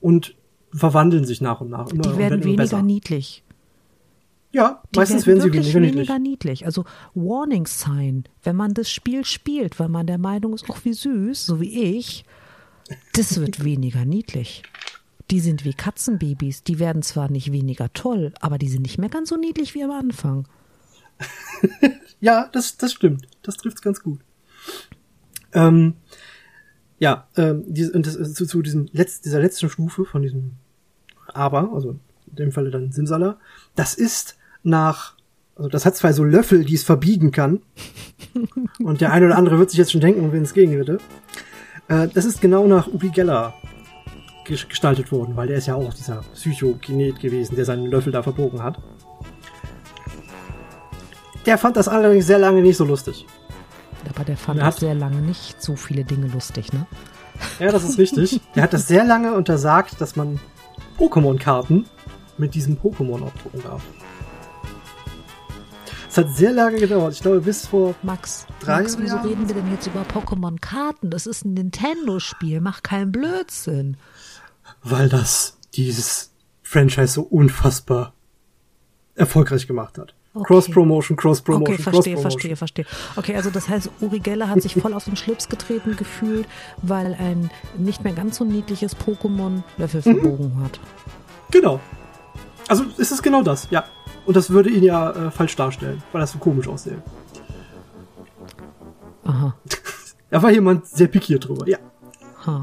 [0.00, 0.34] und
[0.72, 1.88] verwandeln sich nach und nach.
[1.90, 2.82] Immer, Die werden immer weniger besser.
[2.82, 3.42] niedlich.
[4.52, 6.08] Ja, Die meistens werden, sie wirklich weniger niedlich.
[6.08, 6.64] weniger niedlich.
[6.66, 10.92] Also Warning Sign, wenn man das Spiel spielt, weil man der Meinung ist, ach wie
[10.92, 12.24] süß, so wie ich,
[13.14, 14.62] das wird weniger niedlich.
[15.30, 16.62] Die sind wie Katzenbabys.
[16.62, 19.84] Die werden zwar nicht weniger toll, aber die sind nicht mehr ganz so niedlich wie
[19.84, 20.46] am Anfang.
[22.20, 23.26] Ja, das, das stimmt.
[23.42, 24.20] Das trifft's ganz gut.
[25.52, 25.94] Ähm,
[26.98, 30.52] ja, ähm, diese, und das, zu, zu diesem Letz-, dieser letzten Stufe von diesem
[31.32, 33.38] Aber, also in dem Falle dann Simsala,
[33.74, 35.14] das ist nach,
[35.56, 37.60] also das hat zwei so Löffel, die es verbiegen kann.
[38.78, 40.98] Und der eine oder andere wird sich jetzt schon denken, wenn es gehen würde.
[41.88, 43.54] Äh, das ist genau nach Uri Geller
[44.46, 48.62] gestaltet worden, weil der ist ja auch dieser Psychokinet gewesen, der seinen Löffel da verbogen
[48.62, 48.78] hat.
[51.44, 53.26] Der fand das allerdings sehr lange nicht so lustig.
[54.08, 56.86] Aber der fand auch sehr lange nicht so viele Dinge lustig, ne?
[57.58, 58.40] Ja, das ist richtig.
[58.54, 60.40] Der hat das sehr lange untersagt, dass man
[60.96, 61.84] Pokémon-Karten
[62.38, 63.82] mit diesem Pokémon aufdrucken darf.
[66.08, 67.12] Es hat sehr lange gedauert.
[67.12, 67.94] Ich glaube, bis vor.
[68.02, 69.28] Max, Drei Max, wieso Jahre?
[69.28, 71.10] reden wir denn jetzt über Pokémon-Karten?
[71.10, 73.98] Das ist ein Nintendo-Spiel, mach keinen Blödsinn.
[74.90, 78.14] Weil das dieses Franchise so unfassbar
[79.14, 80.14] erfolgreich gemacht hat.
[80.34, 80.44] Okay.
[80.48, 82.84] Cross-Promotion, Cross-Promotion, Okay, verstehe, Cross verstehe, verstehe.
[83.16, 86.46] Okay, also das heißt, Uri Geller hat sich voll auf den Schlips getreten gefühlt,
[86.82, 90.64] weil ein nicht mehr ganz so niedliches Pokémon Löffel verbogen mhm.
[90.64, 90.78] hat.
[91.50, 91.80] Genau.
[92.68, 93.84] Also ist es genau das, ja.
[94.26, 97.02] Und das würde ihn ja äh, falsch darstellen, weil das so komisch aussähe.
[99.24, 99.56] Aha.
[100.28, 101.78] da war jemand sehr pikiert drüber, ja.
[102.44, 102.62] Ha.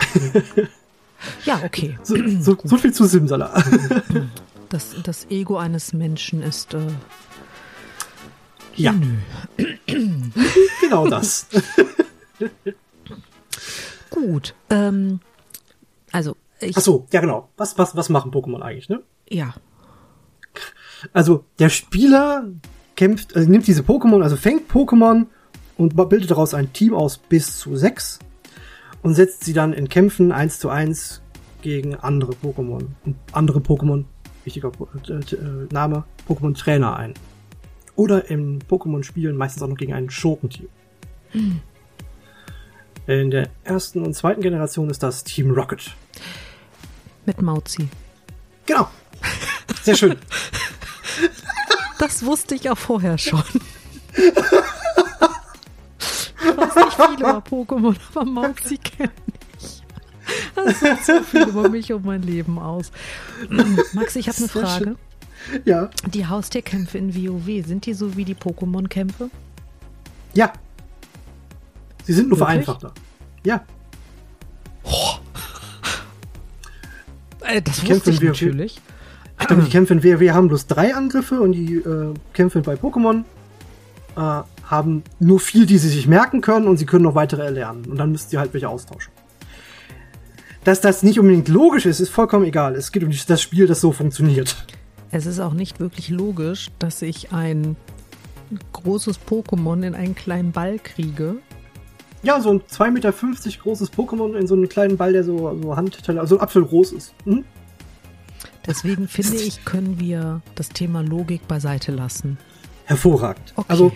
[1.44, 1.98] ja, okay.
[2.02, 3.62] So, so, so viel zu Simsala.
[4.68, 6.74] Das, das Ego eines Menschen ist.
[6.74, 6.80] Äh,
[8.76, 8.94] ja.
[10.80, 11.48] genau das.
[14.10, 14.54] Gut.
[14.70, 15.20] Ähm,
[16.12, 16.36] also.
[16.60, 17.48] Ich, Ach so, ja genau.
[17.56, 19.02] Was, was, was machen Pokémon eigentlich, ne?
[19.28, 19.54] Ja.
[21.12, 22.48] Also der Spieler
[22.96, 25.26] kämpft, also nimmt diese Pokémon, also fängt Pokémon
[25.78, 28.18] und bildet daraus ein Team aus bis zu sechs
[29.02, 31.22] und setzt sie dann in Kämpfen eins zu eins
[31.62, 32.86] gegen andere Pokémon
[33.32, 34.04] andere Pokémon
[34.44, 34.72] wichtiger
[35.08, 37.14] äh, äh, Name, Pokémon Trainer ein.
[37.96, 40.68] Oder in Pokémon-Spielen meistens auch noch gegen ein Schurkenteam.
[41.32, 41.60] Hm.
[43.06, 45.94] In der ersten und zweiten Generation ist das Team Rocket.
[47.26, 47.88] Mit Mauzi.
[48.66, 48.88] Genau.
[49.82, 50.16] Sehr schön.
[51.98, 53.42] Das wusste ich auch vorher schon.
[56.60, 59.10] Ich weiß nicht viel über Pokémon, aber Mauzi kenne
[60.54, 62.90] das sagt so viel über mich und mein Leben aus.
[63.92, 64.96] Max, ich habe eine Frage.
[65.64, 65.90] Ja.
[66.12, 69.30] Die Haustierkämpfe in WoW, sind die so wie die Pokémon-Kämpfe?
[70.34, 70.52] Ja.
[72.04, 72.64] Sie sind nur Wirklich?
[72.64, 72.92] vereinfachter.
[73.44, 73.64] Ja.
[74.84, 75.14] Oh.
[77.40, 78.80] Äh, das wusste ich natürlich.
[79.40, 82.74] Ich glaube, die Kämpfe in WoW haben bloß drei Angriffe und die äh, Kämpfe bei
[82.74, 83.24] Pokémon
[84.16, 87.84] äh, haben nur vier, die sie sich merken können und sie können noch weitere erlernen.
[87.86, 89.12] Und dann müsst ihr halt welche austauschen.
[90.64, 92.76] Dass das nicht unbedingt logisch ist, ist vollkommen egal.
[92.76, 94.64] Es geht um das Spiel, das so funktioniert.
[95.10, 97.76] Es ist auch nicht wirklich logisch, dass ich ein
[98.72, 101.36] großes Pokémon in einen kleinen Ball kriege.
[102.22, 105.76] Ja, so ein 2,50 Meter großes Pokémon in so einen kleinen Ball, der so, so
[105.76, 107.14] Handteller, also Apfel groß ist.
[107.24, 107.44] Mhm.
[108.66, 112.38] Deswegen finde ich, können wir das Thema Logik beiseite lassen.
[112.84, 113.52] Hervorragend.
[113.56, 113.66] Okay.
[113.68, 113.92] Also,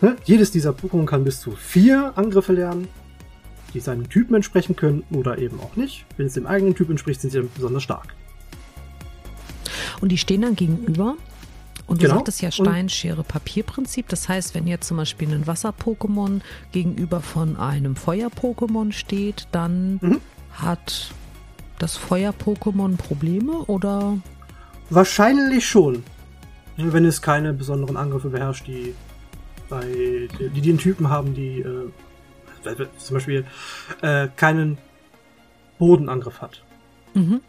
[0.00, 2.88] ne, jedes dieser Pokémon kann bis zu vier Angriffe lernen
[3.74, 6.06] die seinem Typen entsprechen können oder eben auch nicht.
[6.16, 8.14] Wenn es dem eigenen Typ entspricht, sind sie dann besonders stark.
[10.00, 11.16] Und die stehen dann gegenüber.
[11.86, 12.16] Und du genau.
[12.16, 14.08] sagtest ja Stein-Schere-Papier-Prinzip.
[14.08, 16.40] Das heißt, wenn jetzt zum Beispiel ein Wasser-Pokémon
[16.72, 20.20] gegenüber von einem Feuer-Pokémon steht, dann mhm.
[20.52, 21.10] hat
[21.78, 24.16] das Feuer-Pokémon Probleme oder?
[24.88, 26.04] Wahrscheinlich schon.
[26.76, 28.94] Wenn es keine besonderen Angriffe beherrscht, die
[29.68, 31.90] bei die, die den Typen haben, die äh,
[32.98, 33.44] zum Beispiel
[34.02, 34.78] äh, keinen
[35.78, 36.62] Bodenangriff hat.
[37.14, 37.40] Mhm.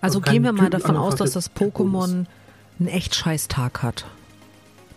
[0.00, 2.26] Also, gehen wir mal davon aus, dass das Pokémon
[2.78, 4.06] einen echt scheiß Tag hat.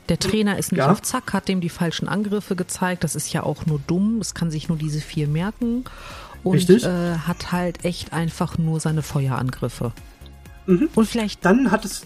[0.09, 0.91] Der Trainer ist nicht ja.
[0.91, 3.03] auf Zack, hat dem die falschen Angriffe gezeigt.
[3.03, 4.19] Das ist ja auch nur dumm.
[4.21, 5.83] Es kann sich nur diese vier merken.
[6.43, 9.91] Und äh, hat halt echt einfach nur seine Feuerangriffe.
[10.65, 10.89] Mhm.
[10.95, 11.43] Und vielleicht.
[11.43, 12.05] Dann hat es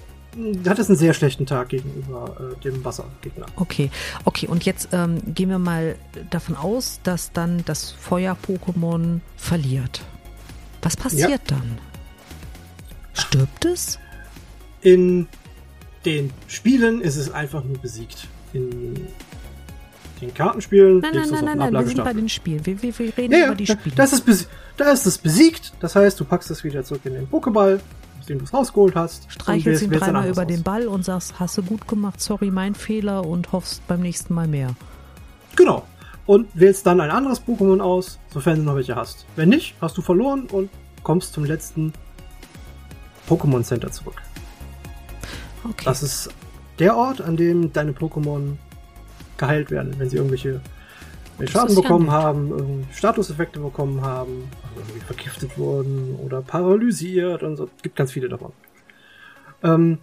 [0.67, 3.45] hat es einen sehr schlechten Tag gegenüber äh, dem Wassergegner.
[3.55, 3.89] Okay,
[4.25, 4.47] okay.
[4.47, 5.95] Und jetzt ähm, gehen wir mal
[6.29, 10.01] davon aus, dass dann das Feuer-Pokémon verliert.
[10.81, 11.37] Was passiert ja.
[11.47, 11.77] dann?
[13.13, 13.99] Stirbt es?
[14.81, 15.27] In
[16.05, 18.27] den Spielen ist es einfach nur besiegt.
[18.53, 19.07] In
[20.21, 20.99] den Kartenspielen.
[20.99, 22.65] Nein, nein, nein, nein, nein, wir sind bei den Spielen.
[22.65, 23.95] Wir, wir, wir reden ja, über die Spiele.
[23.95, 25.73] Das ist da ist es besiegt.
[25.79, 27.79] Das heißt, du packst es wieder zurück in den Pokéball
[28.25, 29.31] den du es rausgeholt hast.
[29.31, 30.47] Streichelst ihn dreimal über aus.
[30.47, 34.33] den Ball und sagst, hast du gut gemacht, sorry, mein Fehler und hoffst beim nächsten
[34.33, 34.75] Mal mehr.
[35.55, 35.85] Genau.
[36.25, 39.25] Und wählst dann ein anderes Pokémon aus, sofern du noch welche hast.
[39.35, 40.69] Wenn nicht, hast du verloren und
[41.03, 41.93] kommst zum letzten
[43.27, 44.21] Pokémon Center zurück.
[45.63, 45.85] Okay.
[45.85, 46.29] Das ist
[46.79, 48.57] der Ort, an dem deine Pokémon
[49.37, 50.61] geheilt werden, wenn sie irgendwelche
[51.47, 57.69] Schaden bekommen ja haben, Statuseffekte bekommen haben, irgendwie vergiftet wurden oder paralysiert und so.
[57.81, 58.53] Gibt ganz viele davon.
[59.63, 59.99] Ähm,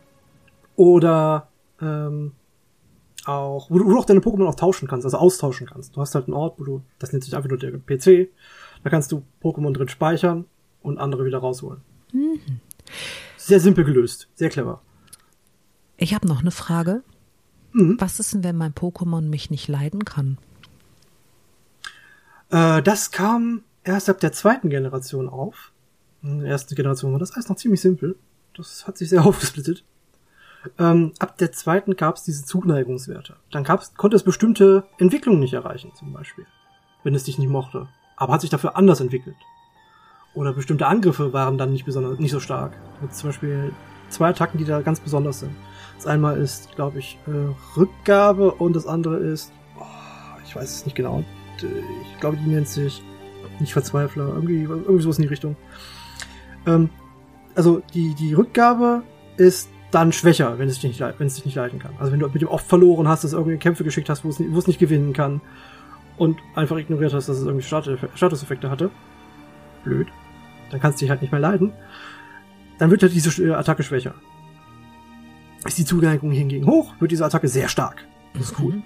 [0.76, 1.48] oder
[1.80, 2.32] ähm,
[3.24, 5.96] auch, wo du, wo du auch deine Pokémon auch tauschen kannst, also austauschen kannst.
[5.96, 8.30] Du hast halt einen Ort, wo du, das nennt sich einfach nur der PC,
[8.82, 10.46] da kannst du Pokémon drin speichern
[10.82, 11.80] und andere wieder rausholen.
[12.12, 12.60] Mhm.
[13.36, 14.80] Sehr simpel gelöst, sehr clever.
[15.96, 17.02] Ich habe noch eine Frage.
[17.72, 17.96] Mhm.
[17.98, 20.38] Was ist denn, wenn mein Pokémon mich nicht leiden kann?
[22.50, 25.72] Äh, das kam erst ab der zweiten Generation auf.
[26.22, 28.16] In der ersten Generation war das alles noch ziemlich simpel.
[28.56, 29.84] Das hat sich sehr aufgesplittet.
[30.78, 33.36] Ähm, ab der zweiten gab es diese Zuneigungswerte.
[33.52, 36.46] Dann gab's, konnte es bestimmte Entwicklungen nicht erreichen, zum Beispiel.
[37.04, 37.88] Wenn es dich nicht mochte.
[38.16, 39.36] Aber hat sich dafür anders entwickelt.
[40.34, 42.72] oder bestimmte Angriffe waren dann nicht besonders nicht so stark.
[43.00, 43.72] Mit zum Beispiel
[44.08, 45.54] zwei Attacken, die da ganz besonders sind.
[45.96, 49.84] Das einmal ist, glaube ich, äh, Rückgabe und das andere ist, oh,
[50.44, 51.24] ich weiß es nicht genau.
[51.62, 53.02] Ich glaube, die nennt sich
[53.60, 55.56] nicht Verzweifler, irgendwie, irgendwie sowas in die Richtung.
[56.66, 56.90] Ähm,
[57.54, 59.02] also die, die Rückgabe
[59.36, 61.92] ist dann schwächer, wenn es dich nicht, wenn es dich nicht leiten kann.
[61.98, 64.38] Also wenn du mit dem oft verloren hast, dass irgendwie Kämpfe geschickt hast, wo es,
[64.38, 65.40] wo es nicht gewinnen kann
[66.18, 68.90] und einfach ignoriert hast, dass es irgendwie Statuseffekte hatte.
[69.84, 70.08] Blöd.
[70.70, 71.72] Dann kannst du dich halt nicht mehr leiden.
[72.78, 74.14] Dann wird halt diese Attacke schwächer.
[75.64, 78.06] Ist die Zuneigung hingegen hoch, wird diese Attacke sehr stark.
[78.34, 78.74] Das ist cool.
[78.74, 78.82] Mhm.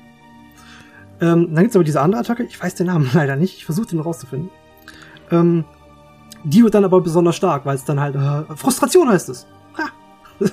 [1.23, 3.87] Ähm, dann gibt's aber diese andere Attacke, ich weiß den Namen leider nicht, ich versuche
[3.87, 4.51] den rauszufinden.
[5.31, 5.65] Ähm,
[6.45, 9.47] die wird dann aber besonders stark, weil es dann halt äh, Frustration heißt es.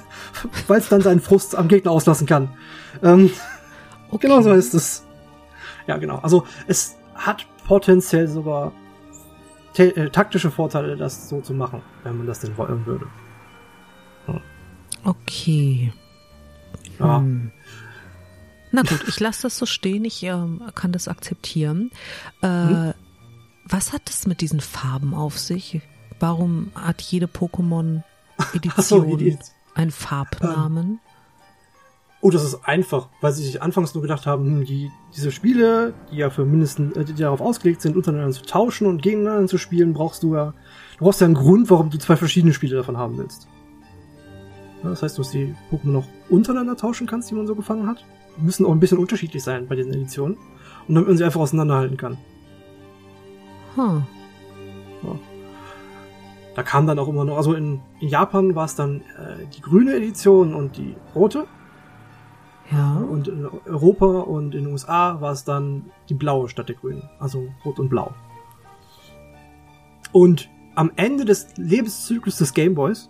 [0.67, 2.49] weil es dann seinen Frust am Gegner auslassen kann.
[3.03, 3.31] Ähm,
[4.11, 4.27] okay.
[4.27, 5.05] Genau so ist es.
[5.87, 6.17] Ja, genau.
[6.17, 8.71] Also es hat potenziell sogar
[9.77, 13.07] äh, taktische Vorteile, das so zu machen, wenn man das denn wollen würde.
[14.27, 14.41] Hm.
[15.03, 15.93] Okay.
[16.99, 17.17] Ja.
[17.17, 17.51] Hm.
[18.71, 20.35] Na gut, ich lasse das so stehen, ich äh,
[20.75, 21.91] kann das akzeptieren.
[22.41, 22.93] Äh, hm?
[23.65, 25.81] Was hat es mit diesen Farben auf sich?
[26.19, 29.39] Warum hat jede Pokémon-Edition so,
[29.75, 30.85] einen Farbnamen?
[30.85, 30.99] Ähm,
[32.21, 35.93] oh, das ist einfach, weil sie sich anfangs nur gedacht haben, hm, die, diese Spiele,
[36.11, 39.57] die ja für mindestens, äh, die darauf ausgelegt sind, untereinander zu tauschen und gegeneinander zu
[39.57, 40.53] spielen, brauchst du ja,
[40.97, 43.47] du brauchst ja einen Grund, warum du zwei verschiedene Spiele davon haben willst.
[44.83, 47.87] Ja, das heißt, du hast die Pokémon noch untereinander tauschen kannst, die man so gefangen
[47.87, 48.03] hat.
[48.41, 50.37] Müssen auch ein bisschen unterschiedlich sein bei diesen Editionen.
[50.87, 52.17] Und damit man sie einfach auseinanderhalten kann.
[53.75, 54.03] Hm.
[55.03, 55.19] Ja.
[56.55, 59.61] Da kam dann auch immer noch, also in, in Japan war es dann äh, die
[59.61, 61.45] grüne Edition und die rote.
[62.71, 62.97] Ja.
[62.97, 67.07] Und in Europa und in den USA war es dann die blaue statt der grünen.
[67.19, 68.13] Also rot und blau.
[70.11, 73.09] Und am Ende des Lebenszyklus des Gameboys,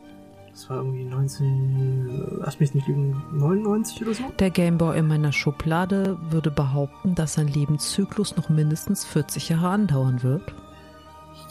[0.52, 4.24] das war irgendwie 19, lass mich nicht lügen, 99 oder so?
[4.40, 10.24] Der Gameboy in meiner Schublade würde behaupten, dass sein Lebenszyklus noch mindestens 40 Jahre andauern
[10.24, 10.54] wird.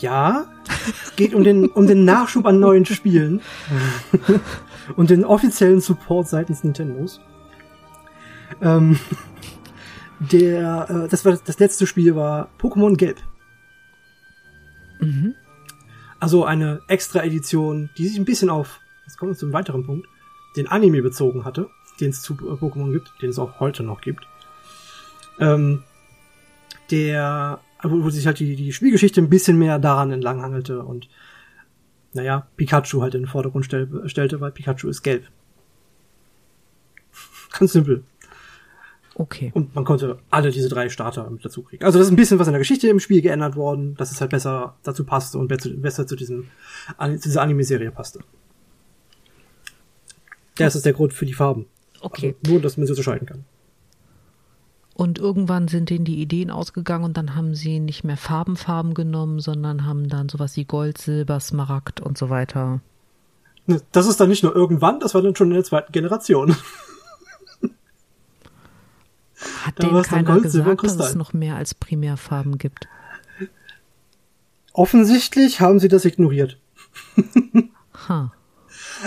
[0.01, 0.47] Ja,
[1.05, 3.41] es geht um den, um den Nachschub an neuen Spielen
[4.97, 7.21] und den offiziellen Support seitens Nintendos.
[8.61, 8.99] Ähm,
[10.21, 13.19] der, äh, das war das letzte Spiel war Pokémon Gelb.
[15.01, 15.35] Mhm.
[16.21, 18.81] Also eine extra Edition, die sich ein bisschen auf,
[19.19, 20.09] jetzt kommen wir zu einem weiteren Punkt,
[20.57, 21.69] den Anime bezogen hatte,
[22.01, 24.27] den es zu Pokémon gibt, den es auch heute noch gibt.
[25.41, 25.83] Ähm,
[26.93, 31.09] der wo, wo sich halt die, die Spielgeschichte ein bisschen mehr daran entlanghangelte und
[32.13, 35.27] naja, Pikachu halt in den Vordergrund stell, stellte, weil Pikachu ist gelb.
[37.59, 38.05] Ganz simpel.
[39.15, 39.51] Okay.
[39.53, 41.85] Und man konnte alle diese drei Starter mit dazu kriegen.
[41.85, 44.21] Also das ist ein bisschen was in der Geschichte im Spiel geändert worden, dass es
[44.21, 46.49] halt besser dazu passte und besser, besser zu diesem,
[46.99, 48.21] zu dieser Anime-Serie passte.
[50.59, 51.67] Das ist der Grund für die Farben.
[52.01, 52.37] Okay.
[52.43, 53.45] Also nur, dass man sie unterscheiden kann.
[54.95, 59.39] Und irgendwann sind denen die Ideen ausgegangen und dann haben sie nicht mehr Farbenfarben genommen,
[59.39, 62.81] sondern haben dann sowas wie Gold, Silber, Smaragd und so weiter.
[63.67, 66.57] Ne, das ist dann nicht nur irgendwann, das war dann schon in der zweiten Generation.
[69.63, 72.89] Hat denen keiner Gold, gesagt, dass es noch mehr als Primärfarben gibt?
[74.73, 76.59] Offensichtlich haben sie das ignoriert.
[78.09, 78.31] huh.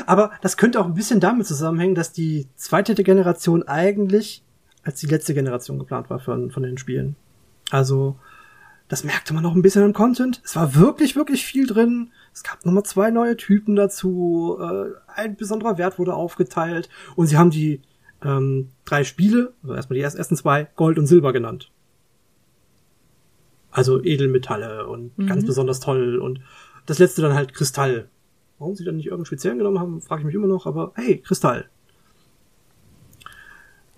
[0.06, 4.44] Aber das könnte auch ein bisschen damit zusammenhängen, dass die zweite Generation eigentlich
[4.84, 7.16] als die letzte Generation geplant war von, von den Spielen.
[7.70, 8.18] Also,
[8.88, 10.42] das merkte man noch ein bisschen im Content.
[10.44, 12.12] Es war wirklich, wirklich viel drin.
[12.34, 14.58] Es gab nochmal zwei neue Typen dazu.
[14.60, 16.90] Äh, ein besonderer Wert wurde aufgeteilt.
[17.16, 17.82] Und sie haben die
[18.24, 21.72] ähm, drei Spiele, also erstmal die ersten zwei, Gold und Silber genannt.
[23.72, 25.28] Also Edelmetalle und mhm.
[25.28, 26.18] ganz besonders toll.
[26.18, 26.42] Und
[26.86, 28.10] das letzte dann halt Kristall.
[28.62, 30.68] Warum sie dann nicht irgendeinen speziellen genommen haben, frage ich mich immer noch.
[30.68, 31.68] Aber hey, Kristall.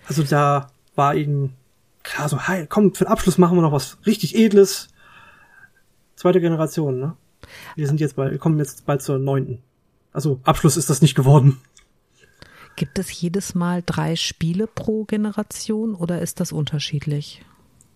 [0.07, 1.53] Also da war ihnen
[2.01, 4.87] klar so, hey, komm, für den Abschluss machen wir noch was richtig Edles.
[6.15, 7.17] Zweite Generation, ne?
[7.75, 9.61] Wir sind jetzt bei, wir kommen jetzt bald zur neunten.
[10.13, 11.59] Also Abschluss ist das nicht geworden.
[12.77, 17.43] Gibt es jedes Mal drei Spiele pro Generation oder ist das unterschiedlich?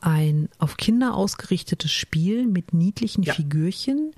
[0.00, 3.34] ein auf Kinder ausgerichtetes Spiel mit niedlichen ja.
[3.34, 4.12] Figürchen,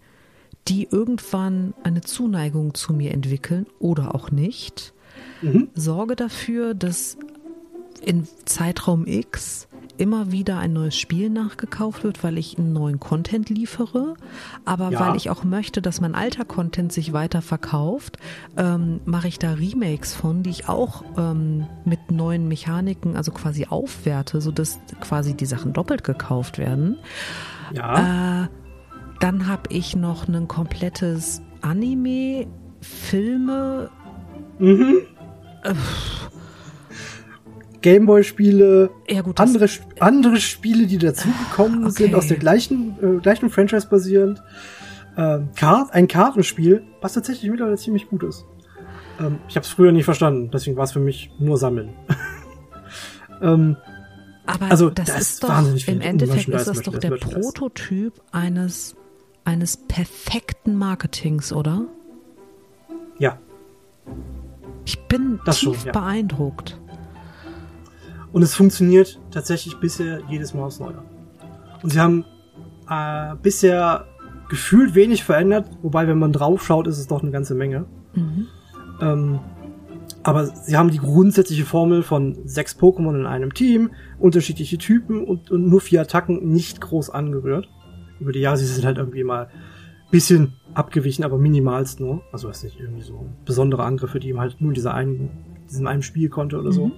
[0.69, 4.93] die irgendwann eine Zuneigung zu mir entwickeln oder auch nicht.
[5.41, 5.69] Mhm.
[5.75, 7.17] Sorge dafür, dass
[8.05, 9.69] in Zeitraum X
[10.01, 14.15] immer wieder ein neues Spiel nachgekauft wird, weil ich einen neuen Content liefere,
[14.65, 15.01] aber ja.
[15.01, 18.17] weil ich auch möchte, dass mein alter Content sich weiter verkauft,
[18.57, 23.67] ähm, mache ich da Remakes von, die ich auch ähm, mit neuen Mechaniken, also quasi
[23.67, 26.97] aufwerte, sodass quasi die Sachen doppelt gekauft werden.
[27.75, 28.45] Ja.
[28.45, 28.49] Äh,
[29.21, 32.47] dann habe ich noch ein komplettes Anime,
[32.81, 33.91] Filme.
[34.59, 35.03] Mhm.
[35.63, 35.75] Äh,
[37.83, 39.69] Gameboy-Spiele, ja, andere,
[40.01, 42.05] andere Spiele, die dazugekommen okay.
[42.05, 44.43] sind, aus der gleichen, äh, gleichen Franchise basierend.
[45.17, 48.45] Ähm, Kart, ein Kartenspiel, was tatsächlich mittlerweile ziemlich gut ist.
[49.19, 51.91] Ähm, ich habe es früher nicht verstanden, deswegen war es für mich nur Sammeln.
[53.43, 53.77] ähm,
[54.47, 58.97] Aber also, das, das ist doch, im Endeffekt ist das doch der Prototyp eines,
[59.45, 61.87] eines perfekten Marketings, oder?
[63.19, 63.39] Ja.
[64.85, 65.93] Ich bin das tief schon, ja.
[65.93, 66.81] beeindruckt.
[68.33, 71.03] Und es funktioniert tatsächlich bisher jedes Mal aufs Neue.
[71.83, 72.25] Und sie haben
[72.89, 74.07] äh, bisher
[74.49, 77.87] gefühlt wenig verändert, wobei, wenn man drauf schaut, ist es doch eine ganze Menge.
[78.15, 78.47] Mhm.
[79.01, 79.41] Ähm,
[80.23, 85.51] aber sie haben die grundsätzliche Formel von sechs Pokémon in einem Team, unterschiedliche Typen und,
[85.51, 87.69] und, nur vier Attacken nicht groß angerührt.
[88.19, 89.49] Über die Jahre sie sind halt irgendwie mal
[90.11, 92.23] bisschen abgewichen, aber minimalst nur.
[92.33, 95.31] Also was nicht irgendwie so besondere Angriffe, die ihm halt nur in dieser einen,
[95.71, 96.91] diesem einen Spiel konnte oder so.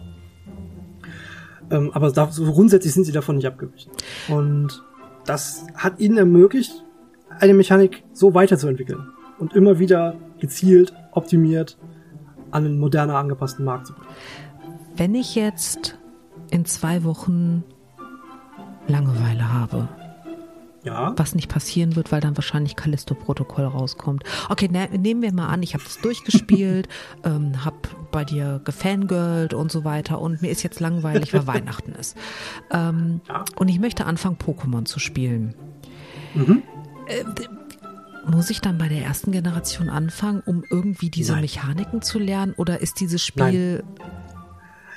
[1.73, 3.91] Ähm, aber da, so grundsätzlich sind sie davon nicht abgewichen.
[4.29, 4.83] Und
[5.25, 6.85] das hat ihnen ermöglicht,
[7.41, 9.09] eine Mechanik so weiterzuentwickeln
[9.39, 11.79] und immer wieder gezielt, optimiert
[12.51, 14.09] an einen moderner angepassten Markt zu bringen.
[14.97, 15.99] Wenn ich jetzt
[16.51, 17.65] in zwei Wochen
[18.87, 19.89] Langeweile habe,
[20.85, 21.15] ja.
[21.17, 24.25] Was nicht passieren wird, weil dann wahrscheinlich Callisto-Protokoll rauskommt.
[24.49, 26.89] Okay, ne, nehmen wir mal an, ich habe das durchgespielt,
[27.25, 27.77] ähm, habe
[28.11, 32.17] bei dir gefangirlt und so weiter und mir ist jetzt langweilig, weil Weihnachten ist.
[32.71, 33.45] Ähm, ja.
[33.57, 35.55] Und ich möchte anfangen, Pokémon zu spielen.
[36.35, 36.63] Mhm.
[37.07, 37.25] Äh,
[38.25, 41.43] muss ich dann bei der ersten Generation anfangen, um irgendwie diese Nein.
[41.43, 42.55] Mechaniken zu lernen?
[42.57, 44.21] Oder ist dieses Spiel Nein.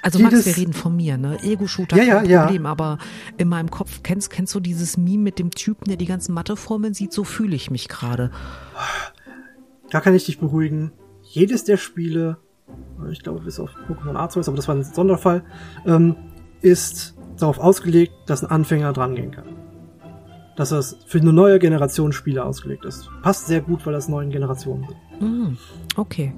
[0.06, 1.40] Also Max, wir reden von mir, ne?
[1.42, 2.70] Ego-Shooter, ja, kein ja, Problem, ja.
[2.70, 3.00] aber
[3.38, 6.94] in meinem Kopf, kennst, kennst du dieses Meme mit dem Typen, der die ganzen Matheformeln
[6.94, 7.12] sieht?
[7.12, 8.30] So fühle ich mich gerade.
[9.90, 10.92] Da kann ich dich beruhigen.
[11.24, 12.38] Jedes der Spiele,
[13.10, 15.44] ich glaube bis auf Pokémon Arceus, aber das war ein Sonderfall,
[15.88, 16.16] ähm,
[16.62, 19.56] ist darauf ausgelegt, dass ein Anfänger drangehen kann.
[20.56, 23.10] Dass das für eine neue Generation Spiele ausgelegt ist.
[23.24, 25.22] Passt sehr gut, weil das neuen Generationen sind.
[25.22, 25.58] Mm,
[25.96, 26.36] okay.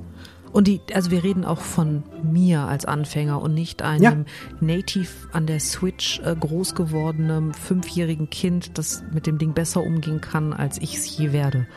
[0.57, 4.15] Und die, also wir reden auch von mir als Anfänger und nicht einem ja.
[4.59, 10.19] Native an der Switch äh, groß gewordenen fünfjährigen Kind, das mit dem Ding besser umgehen
[10.19, 11.67] kann, als ich es je werde.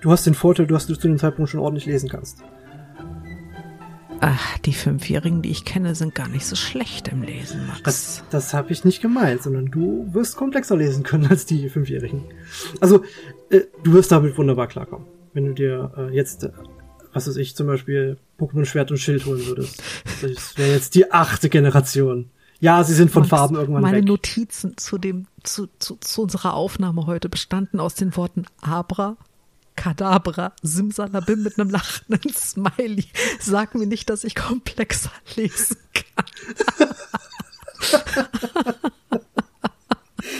[0.00, 2.44] Du hast den Vorteil, dass du zu dem Zeitpunkt schon ordentlich lesen kannst.
[4.20, 7.82] Ach, die Fünfjährigen, die ich kenne, sind gar nicht so schlecht im Lesen, Max.
[7.82, 12.26] Das, das habe ich nicht gemeint, sondern du wirst komplexer lesen können als die Fünfjährigen.
[12.80, 13.02] Also,
[13.50, 15.08] äh, du wirst damit wunderbar klarkommen.
[15.32, 16.48] Wenn du dir äh, jetzt
[17.12, 19.82] was weiß ich, zum Beispiel Pokémon Schwert und Schild holen würdest.
[20.22, 22.30] Das wäre jetzt die achte Generation.
[22.60, 24.04] Ja, sie sind von Max, Farben irgendwann meine weg.
[24.04, 29.16] Meine Notizen zu dem, zu, zu, zu unserer Aufnahme heute bestanden aus den Worten Abra,
[29.74, 33.06] Kadabra, Simsalabim mit einem lachenden Smiley.
[33.40, 36.24] Sag mir nicht, dass ich komplexer lesen kann.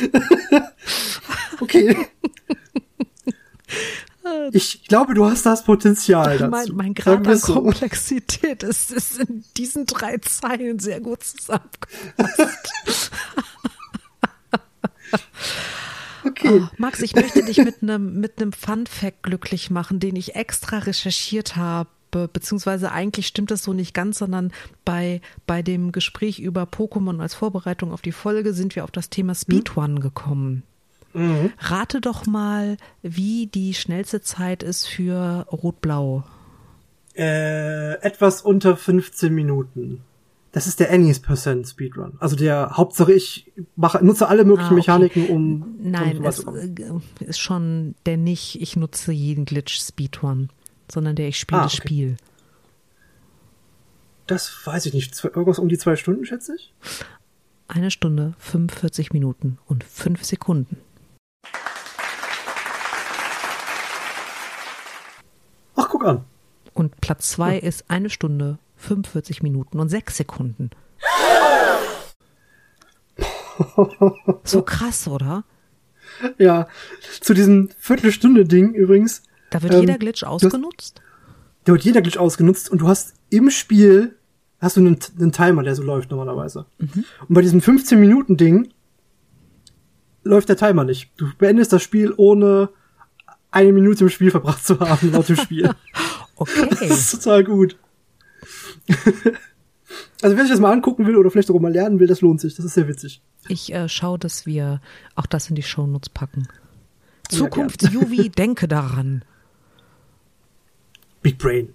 [1.60, 1.96] okay.
[4.92, 6.50] Ich glaube, du hast das Potenzial dazu.
[6.50, 13.10] Mein, mein Grad an Komplexität ist, ist in diesen drei Zeilen sehr gut zusammengefasst.
[16.26, 16.60] okay.
[16.60, 20.34] Oh, Max, ich möchte dich mit einem mit einem Fun Fact glücklich machen, den ich
[20.34, 24.52] extra recherchiert habe beziehungsweise eigentlich stimmt das so nicht ganz, sondern
[24.84, 29.08] bei, bei dem Gespräch über Pokémon als Vorbereitung auf die Folge sind wir auf das
[29.08, 30.62] Thema Speedrun gekommen.
[31.14, 31.52] Mhm.
[31.58, 36.24] Rate doch mal, wie die schnellste Zeit ist für Rot-Blau.
[37.14, 40.02] Äh, etwas unter 15 Minuten.
[40.52, 42.14] Das ist der Annie's Percent Speedrun.
[42.18, 45.08] Also der Hauptsache ich mache, nutze alle möglichen ah, okay.
[45.10, 45.76] Mechaniken, um.
[45.80, 50.50] Nein, es äh, ist schon der nicht, ich nutze jeden Glitch Speedrun,
[50.90, 51.76] sondern der ich spiele ah, okay.
[51.76, 52.16] das Spiel.
[54.26, 55.24] Das weiß ich nicht.
[55.24, 56.72] Irgendwas um die zwei Stunden, schätze ich?
[57.66, 60.76] Eine Stunde, 45 Minuten und fünf Sekunden.
[66.02, 66.24] Guck an.
[66.74, 67.62] Und Platz zwei ja.
[67.62, 70.70] ist eine Stunde, 45 Minuten und 6 Sekunden.
[74.44, 75.44] so krass, oder?
[76.38, 76.68] Ja,
[77.20, 79.22] zu diesem Viertelstunde-Ding übrigens.
[79.50, 81.00] Da wird ähm, jeder Glitch ausgenutzt?
[81.00, 84.16] Hast, da wird jeder Glitch ausgenutzt und du hast im Spiel
[84.60, 86.66] hast du einen, einen Timer, der so läuft normalerweise.
[86.78, 87.04] Mhm.
[87.28, 88.72] Und bei diesem 15-Minuten-Ding
[90.22, 91.10] läuft der Timer nicht.
[91.16, 92.70] Du beendest das Spiel ohne
[93.52, 95.70] eine Minute im Spiel verbracht zu haben, laut dem Spiel.
[96.36, 96.66] okay.
[96.70, 97.76] Das ist total gut.
[100.22, 102.40] also wer sich das mal angucken will oder vielleicht sogar mal lernen will, das lohnt
[102.40, 102.56] sich.
[102.56, 103.22] Das ist sehr witzig.
[103.48, 104.80] Ich äh, schaue, dass wir
[105.14, 106.48] auch das in die Shownotes packen.
[107.28, 109.24] Zukunft ja, Juvi, denke daran.
[111.20, 111.72] Big Brain.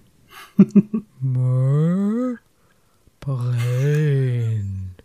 [3.20, 4.96] Brain.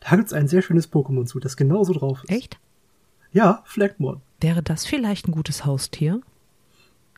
[0.00, 2.30] Da gibt's ein sehr schönes Pokémon zu, das genauso drauf ist.
[2.30, 2.58] Echt?
[3.32, 4.20] Ja, Flagmon.
[4.40, 6.20] Wäre das vielleicht ein gutes Haustier?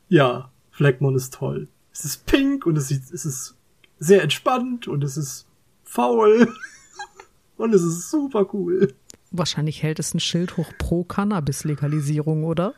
[0.09, 3.57] Ja, Flagmon ist toll es ist pink und es, ist, es ist
[3.99, 5.47] sehr entspannt und es ist
[5.85, 6.49] faul
[7.57, 8.95] und es ist super cool.
[9.31, 12.75] Wahrscheinlich hält es ein Schild hoch pro Cannabis-Legalisierung, oder?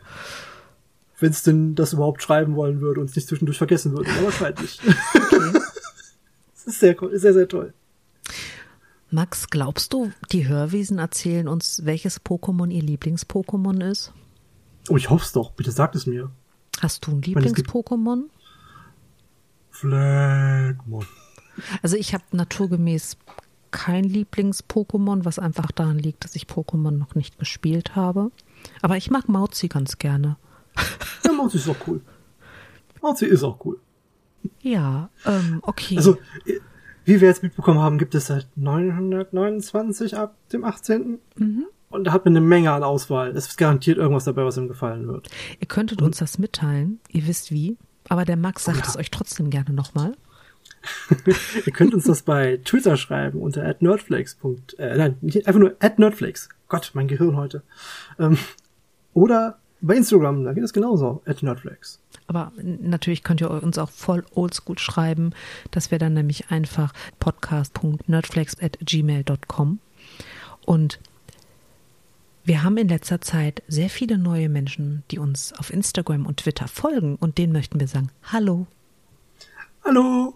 [1.18, 4.24] Wenn es denn das überhaupt schreiben wollen würde und es nicht zwischendurch vergessen würde, aber
[4.24, 4.80] wahrscheinlich.
[5.14, 5.58] Okay.
[6.64, 7.74] Es ist sehr, sehr, sehr toll.
[9.10, 14.12] Max, glaubst du, die Hörwesen erzählen uns, welches Pokémon ihr Lieblings-Pokémon ist?
[14.88, 15.52] Oh, ich hoffe es doch.
[15.52, 16.30] Bitte sag es mir.
[16.80, 18.24] Hast du ein Lieblings-Pokémon?
[19.70, 21.06] Flagmon.
[21.82, 23.16] Also ich habe naturgemäß
[23.70, 28.30] kein Lieblings-Pokémon, was einfach daran liegt, dass ich Pokémon noch nicht gespielt habe.
[28.80, 30.36] Aber ich mag Mauzi ganz gerne.
[31.24, 32.00] Ja, Mauzi ist auch cool.
[33.00, 33.78] Mauzi ist auch cool.
[34.60, 35.96] Ja, ähm, okay.
[35.96, 36.18] Also,
[37.04, 41.18] wie wir jetzt mitbekommen haben, gibt es seit 929 ab dem 18.
[41.36, 41.66] Mhm.
[41.92, 43.36] Und da hat man eine Menge an Auswahl.
[43.36, 45.28] Es ist garantiert irgendwas dabei, was ihm gefallen wird.
[45.60, 47.00] Ihr könntet Und uns das mitteilen.
[47.08, 47.76] Ihr wisst wie.
[48.08, 48.84] Aber der Max sagt ja.
[48.88, 50.14] es euch trotzdem gerne nochmal.
[51.66, 54.36] Ihr könnt uns das bei Twitter schreiben unter @nerdflex.
[54.78, 56.48] Äh, nein, einfach nur @nerdflex.
[56.68, 57.62] Gott, mein Gehirn heute.
[58.18, 58.36] Ähm,
[59.14, 62.00] oder bei Instagram, da geht es genauso, @nerdflex.
[62.26, 65.30] Aber natürlich könnt ihr uns auch voll oldschool schreiben.
[65.70, 69.78] Das wäre dann nämlich einfach podcast.nerdflex@gmail.com.
[70.64, 71.00] Und
[72.44, 76.68] wir haben in letzter Zeit sehr viele neue Menschen, die uns auf Instagram und Twitter
[76.68, 78.66] folgen und denen möchten wir sagen, hallo.
[79.84, 80.34] Hallo.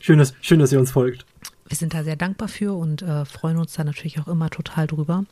[0.00, 1.26] Schön, dass, schön, dass ihr uns folgt.
[1.66, 4.86] Wir sind da sehr dankbar für und äh, freuen uns da natürlich auch immer total
[4.86, 5.24] drüber.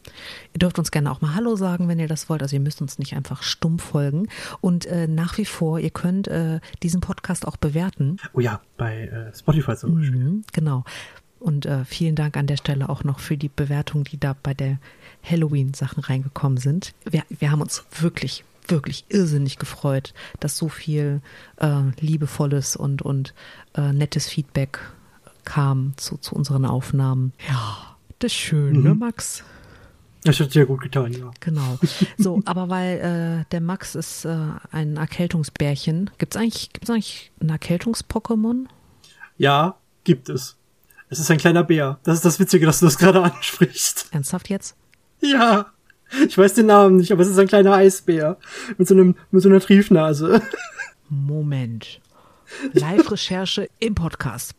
[0.55, 2.43] Ihr dürft uns gerne auch mal Hallo sagen, wenn ihr das wollt.
[2.43, 4.29] Also ihr müsst uns nicht einfach stumm folgen.
[4.63, 8.17] Und äh, nach wie vor, ihr könnt äh, diesen Podcast auch bewerten.
[8.33, 10.19] Oh ja, bei äh, Spotify zum Beispiel.
[10.19, 10.85] Mhm, genau.
[11.39, 14.55] Und äh, vielen Dank an der Stelle auch noch für die Bewertung, die da bei
[14.55, 14.79] der
[15.23, 16.95] Halloween-Sachen reingekommen sind.
[17.09, 21.21] Wir, wir haben uns wirklich, wirklich irrsinnig gefreut, dass so viel
[21.59, 23.35] äh, liebevolles und, und
[23.75, 24.81] äh, nettes Feedback
[25.45, 27.33] kam zu, zu unseren Aufnahmen.
[27.49, 28.85] Ja, das ist schön, ne, mhm.
[28.85, 29.45] ne, Max?
[30.25, 31.33] Das hat sehr gut getan, ja.
[31.41, 31.79] Genau.
[32.17, 32.99] So, aber weil
[33.41, 34.37] äh, der Max ist äh,
[34.71, 36.11] ein Erkältungsbärchen.
[36.19, 38.67] Gibt es eigentlich, gibt's eigentlich ein Erkältungs-Pokémon?
[39.37, 40.57] Ja, gibt es.
[41.09, 41.99] Es ist ein kleiner Bär.
[42.05, 44.09] Das ist das Witzige, dass du das gerade ansprichst.
[44.13, 44.77] Ernsthaft jetzt?
[45.33, 45.73] Ja.
[46.27, 48.37] Ich weiß den Namen nicht, aber es ist ein kleiner Eisbär.
[48.77, 50.43] Mit so einem, mit so einer Triefnase.
[51.09, 52.03] Moment.
[52.75, 54.53] Live-Recherche im Podcast.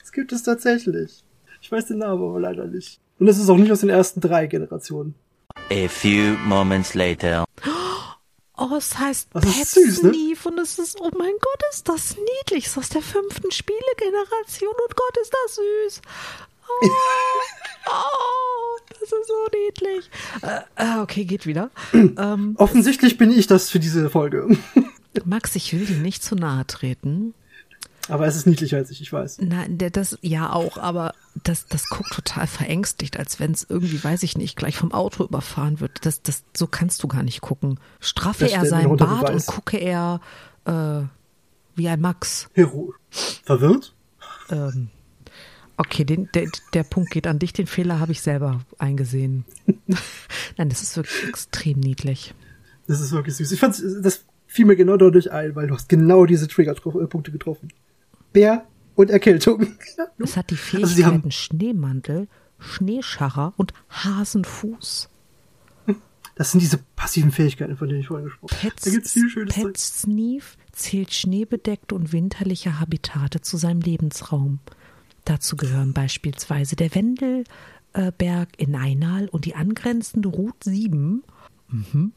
[0.00, 1.22] Das gibt es tatsächlich.
[1.60, 2.98] Ich weiß den Namen aber leider nicht.
[3.20, 5.14] Und es ist auch nicht aus den ersten drei Generationen.
[5.70, 7.44] A few moments later.
[8.58, 10.12] Oh, es heißt das süß, ne?
[10.44, 12.66] und es ist, oh mein Gott, ist das niedlich.
[12.66, 16.02] Es ist aus der fünften Spielegeneration und Gott, ist das süß.
[16.80, 16.86] Oh,
[17.88, 20.10] oh, das ist so niedlich.
[20.42, 21.70] Äh, äh, okay, geht wieder.
[21.92, 24.56] ähm, Offensichtlich bin ich das für diese Folge.
[25.24, 27.34] Max, ich will dir nicht zu nahe treten.
[28.08, 29.38] Aber es ist niedlicher als ich, ich weiß.
[29.42, 31.14] Nein, das ja auch, aber
[31.44, 35.22] das, das guckt total verängstigt, als wenn es irgendwie, weiß ich nicht, gleich vom Auto
[35.24, 36.04] überfahren wird.
[36.04, 37.78] Das, das, so kannst du gar nicht gucken.
[38.00, 39.46] Straffe Das er seinen Bart Beweis.
[39.46, 40.20] und gucke er
[40.64, 41.02] äh,
[41.76, 42.48] wie ein Max.
[42.54, 42.92] Hero.
[43.44, 43.94] Verwirrt?
[44.50, 44.88] Ähm,
[45.76, 47.52] okay, den, der, der Punkt geht an dich.
[47.52, 49.44] Den Fehler habe ich selber eingesehen.
[50.56, 52.34] Nein, das ist wirklich extrem niedlich.
[52.86, 53.52] Das ist wirklich süß.
[53.52, 57.68] Ich fand, das fiel mir genau dadurch ein, weil du hast genau diese Trigger-Punkte getroffen.
[58.32, 59.66] Bär und Erkältung.
[60.18, 65.08] Es hat die Also sie Fähigkeiten haben- Schneemantel, Schneescharrer und Hasenfuß.
[66.34, 68.70] Das sind diese passiven Fähigkeiten, von denen ich vorhin gesprochen habe.
[68.70, 69.54] Pets, Da gibt's viel schönes.
[69.54, 74.58] Pet Sneef zählt schneebedeckte und winterliche Habitate zu seinem Lebensraum.
[75.24, 81.22] Dazu gehören beispielsweise der Wendelberg in Einal und die angrenzende Route 7,
[81.68, 82.12] mhm,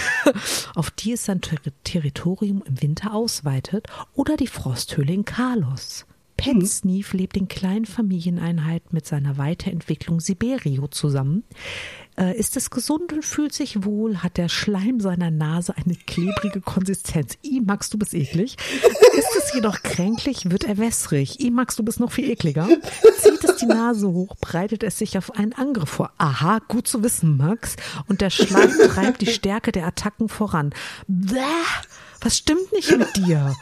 [0.74, 6.06] auf die es sein Ter Territorium im Winter ausweitet, oder die Frosthöhle in Carlos.
[6.38, 11.42] Pet Sneef lebt in kleinen Familieneinheiten mit seiner Weiterentwicklung Siberio zusammen.
[12.16, 16.60] Äh, ist es gesund und fühlt sich wohl, hat der Schleim seiner Nase eine klebrige
[16.60, 17.36] Konsistenz.
[17.44, 18.56] I, Max, du bist eklig.
[19.18, 21.40] Ist es jedoch kränklich, wird er wässrig.
[21.40, 22.68] I, Max, du bist noch viel ekliger.
[23.18, 26.12] Zieht es die Nase hoch, breitet es sich auf einen Angriff vor.
[26.18, 27.74] Aha, gut zu wissen, Max.
[28.06, 30.72] Und der Schleim treibt die Stärke der Attacken voran.
[31.08, 31.40] Bäh,
[32.20, 33.56] was stimmt nicht mit dir?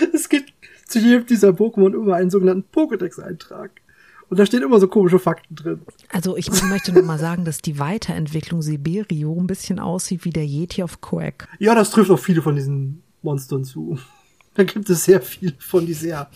[0.12, 0.52] Es gibt
[0.86, 3.70] zu jedem dieser Pokémon immer einen sogenannten Pokédex-Eintrag.
[4.28, 5.80] Und da stehen immer so komische Fakten drin.
[6.08, 10.46] Also ich möchte nur mal sagen, dass die Weiterentwicklung Siberio ein bisschen aussieht wie der
[10.46, 11.48] Yeti of Quack.
[11.58, 13.98] Ja, das trifft auch viele von diesen Monstern zu.
[14.54, 16.30] Da gibt es sehr viele von, die sehr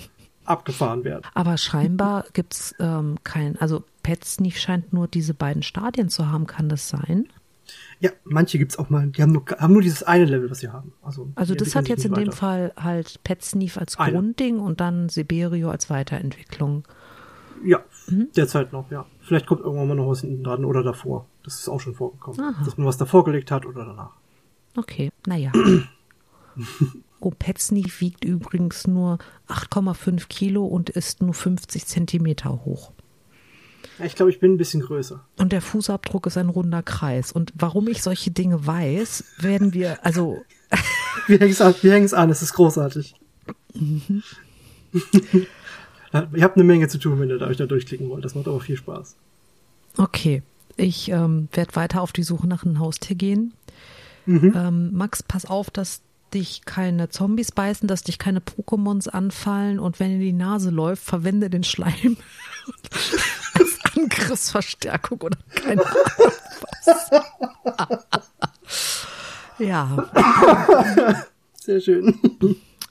[0.44, 1.22] abgefahren werden.
[1.34, 6.46] Aber scheinbar gibt's ähm, kein, also Pet Sneef scheint nur diese beiden Stadien zu haben,
[6.46, 7.28] kann das sein?
[8.00, 10.68] Ja, manche gibt's auch mal, die haben nur, haben nur dieses eine Level, was sie
[10.68, 10.92] haben.
[11.02, 12.36] Also, Also das hat jetzt in dem weiter.
[12.36, 14.12] Fall halt Pet Sneef als Einer.
[14.12, 16.84] Grundding und dann Siberio als Weiterentwicklung.
[17.64, 18.28] Ja, Mhm.
[18.36, 19.06] derzeit noch, ja.
[19.20, 21.26] Vielleicht kommt irgendwann mal noch was hinten dran oder davor.
[21.44, 22.38] Das ist auch schon vorgekommen.
[22.40, 22.62] Aha.
[22.64, 24.10] Dass man was davor gelegt hat oder danach.
[24.76, 25.50] Okay, naja.
[27.20, 32.92] oh, Pet Sneef wiegt übrigens nur 8,5 Kilo und ist nur 50 Zentimeter hoch.
[34.02, 35.24] Ich glaube, ich bin ein bisschen größer.
[35.38, 37.30] Und der Fußabdruck ist ein runder Kreis.
[37.30, 40.42] Und warum ich solche Dinge weiß, werden wir, also
[41.26, 43.14] Wir hängen es an, wir hängen's an, es ist großartig.
[43.74, 44.22] Mhm.
[46.12, 48.24] Ihr habt eine Menge zu tun, wenn ihr da euch da durchklicken wollt.
[48.24, 49.16] Das macht aber viel Spaß.
[49.96, 50.42] Okay,
[50.76, 53.52] ich ähm, werde weiter auf die Suche nach einem Haustier gehen.
[54.26, 59.98] Ähm, Max, pass auf, dass dich keine Zombies beißen, dass dich keine Pokémons anfallen und
[59.98, 62.16] wenn dir die Nase läuft, verwende den Schleim
[63.96, 66.02] Angriffsverstärkung oder keine Ahnung
[66.84, 67.10] was.
[69.58, 70.10] ja,
[71.60, 72.18] Sehr schön.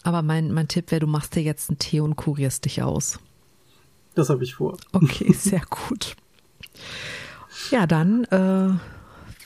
[0.03, 3.19] aber mein, mein Tipp wäre, du machst dir jetzt einen Tee und kurierst dich aus.
[4.15, 4.77] Das habe ich vor.
[4.91, 6.15] Okay, sehr gut.
[7.71, 8.69] Ja, dann äh,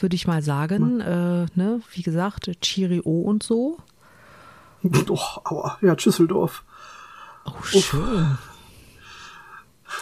[0.01, 3.77] würde ich mal sagen, äh, ne, wie gesagt, Cheerio und so.
[4.83, 5.77] Doch, aua.
[5.81, 6.63] Ja, Düsseldorf.
[7.45, 8.37] Oh, schön.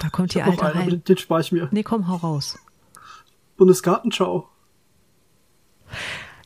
[0.01, 1.03] Da kommt die alte einen, Heim.
[1.03, 1.67] den, spare ich mir.
[1.71, 2.57] Nee, komm, hau raus.
[3.57, 4.49] Bundesgartenschau.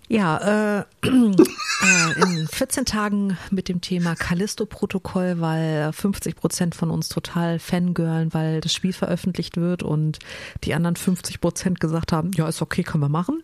[0.07, 7.09] Ja, äh, äh, in 14 Tagen mit dem Thema Callisto-Protokoll, weil 50 Prozent von uns
[7.09, 10.17] total fangirlen, weil das Spiel veröffentlicht wird und
[10.63, 13.43] die anderen 50 Prozent gesagt haben, ja, ist okay, können wir machen.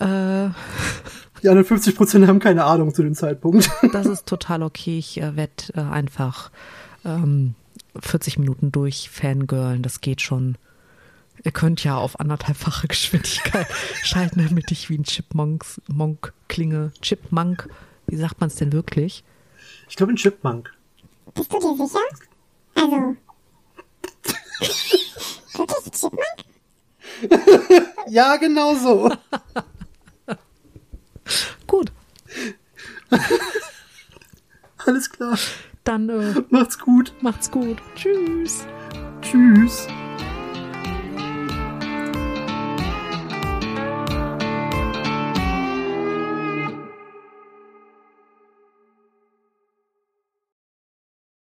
[0.00, 0.48] Äh,
[1.42, 3.70] Die anderen 50 Prozent haben keine Ahnung zu dem Zeitpunkt.
[3.92, 4.98] das ist total okay.
[4.98, 6.50] Ich äh, werde äh, einfach
[7.04, 7.54] ähm,
[8.00, 10.56] 40 Minuten durch fangirlen, das geht schon.
[11.42, 13.66] Ihr könnt ja auf anderthalbfache Geschwindigkeit
[14.02, 16.92] schalten, damit ich wie ein Chipmunks, Monk klinge.
[17.00, 17.68] Chipmunk,
[18.06, 19.24] wie sagt man es denn wirklich?
[19.88, 20.72] Ich glaube, ein Chipmunk.
[21.34, 21.98] Bist du dir sicher?
[22.74, 23.16] Also.
[25.54, 26.44] Wirklich Chipmunk?
[28.08, 29.10] Ja, genau so.
[31.66, 31.90] Gut,
[34.86, 35.38] Alles klar.
[35.84, 37.12] Dann äh, Macht's gut.
[37.20, 37.78] macht's gut.
[37.94, 38.66] Tschüss.
[39.20, 39.86] Tschüss.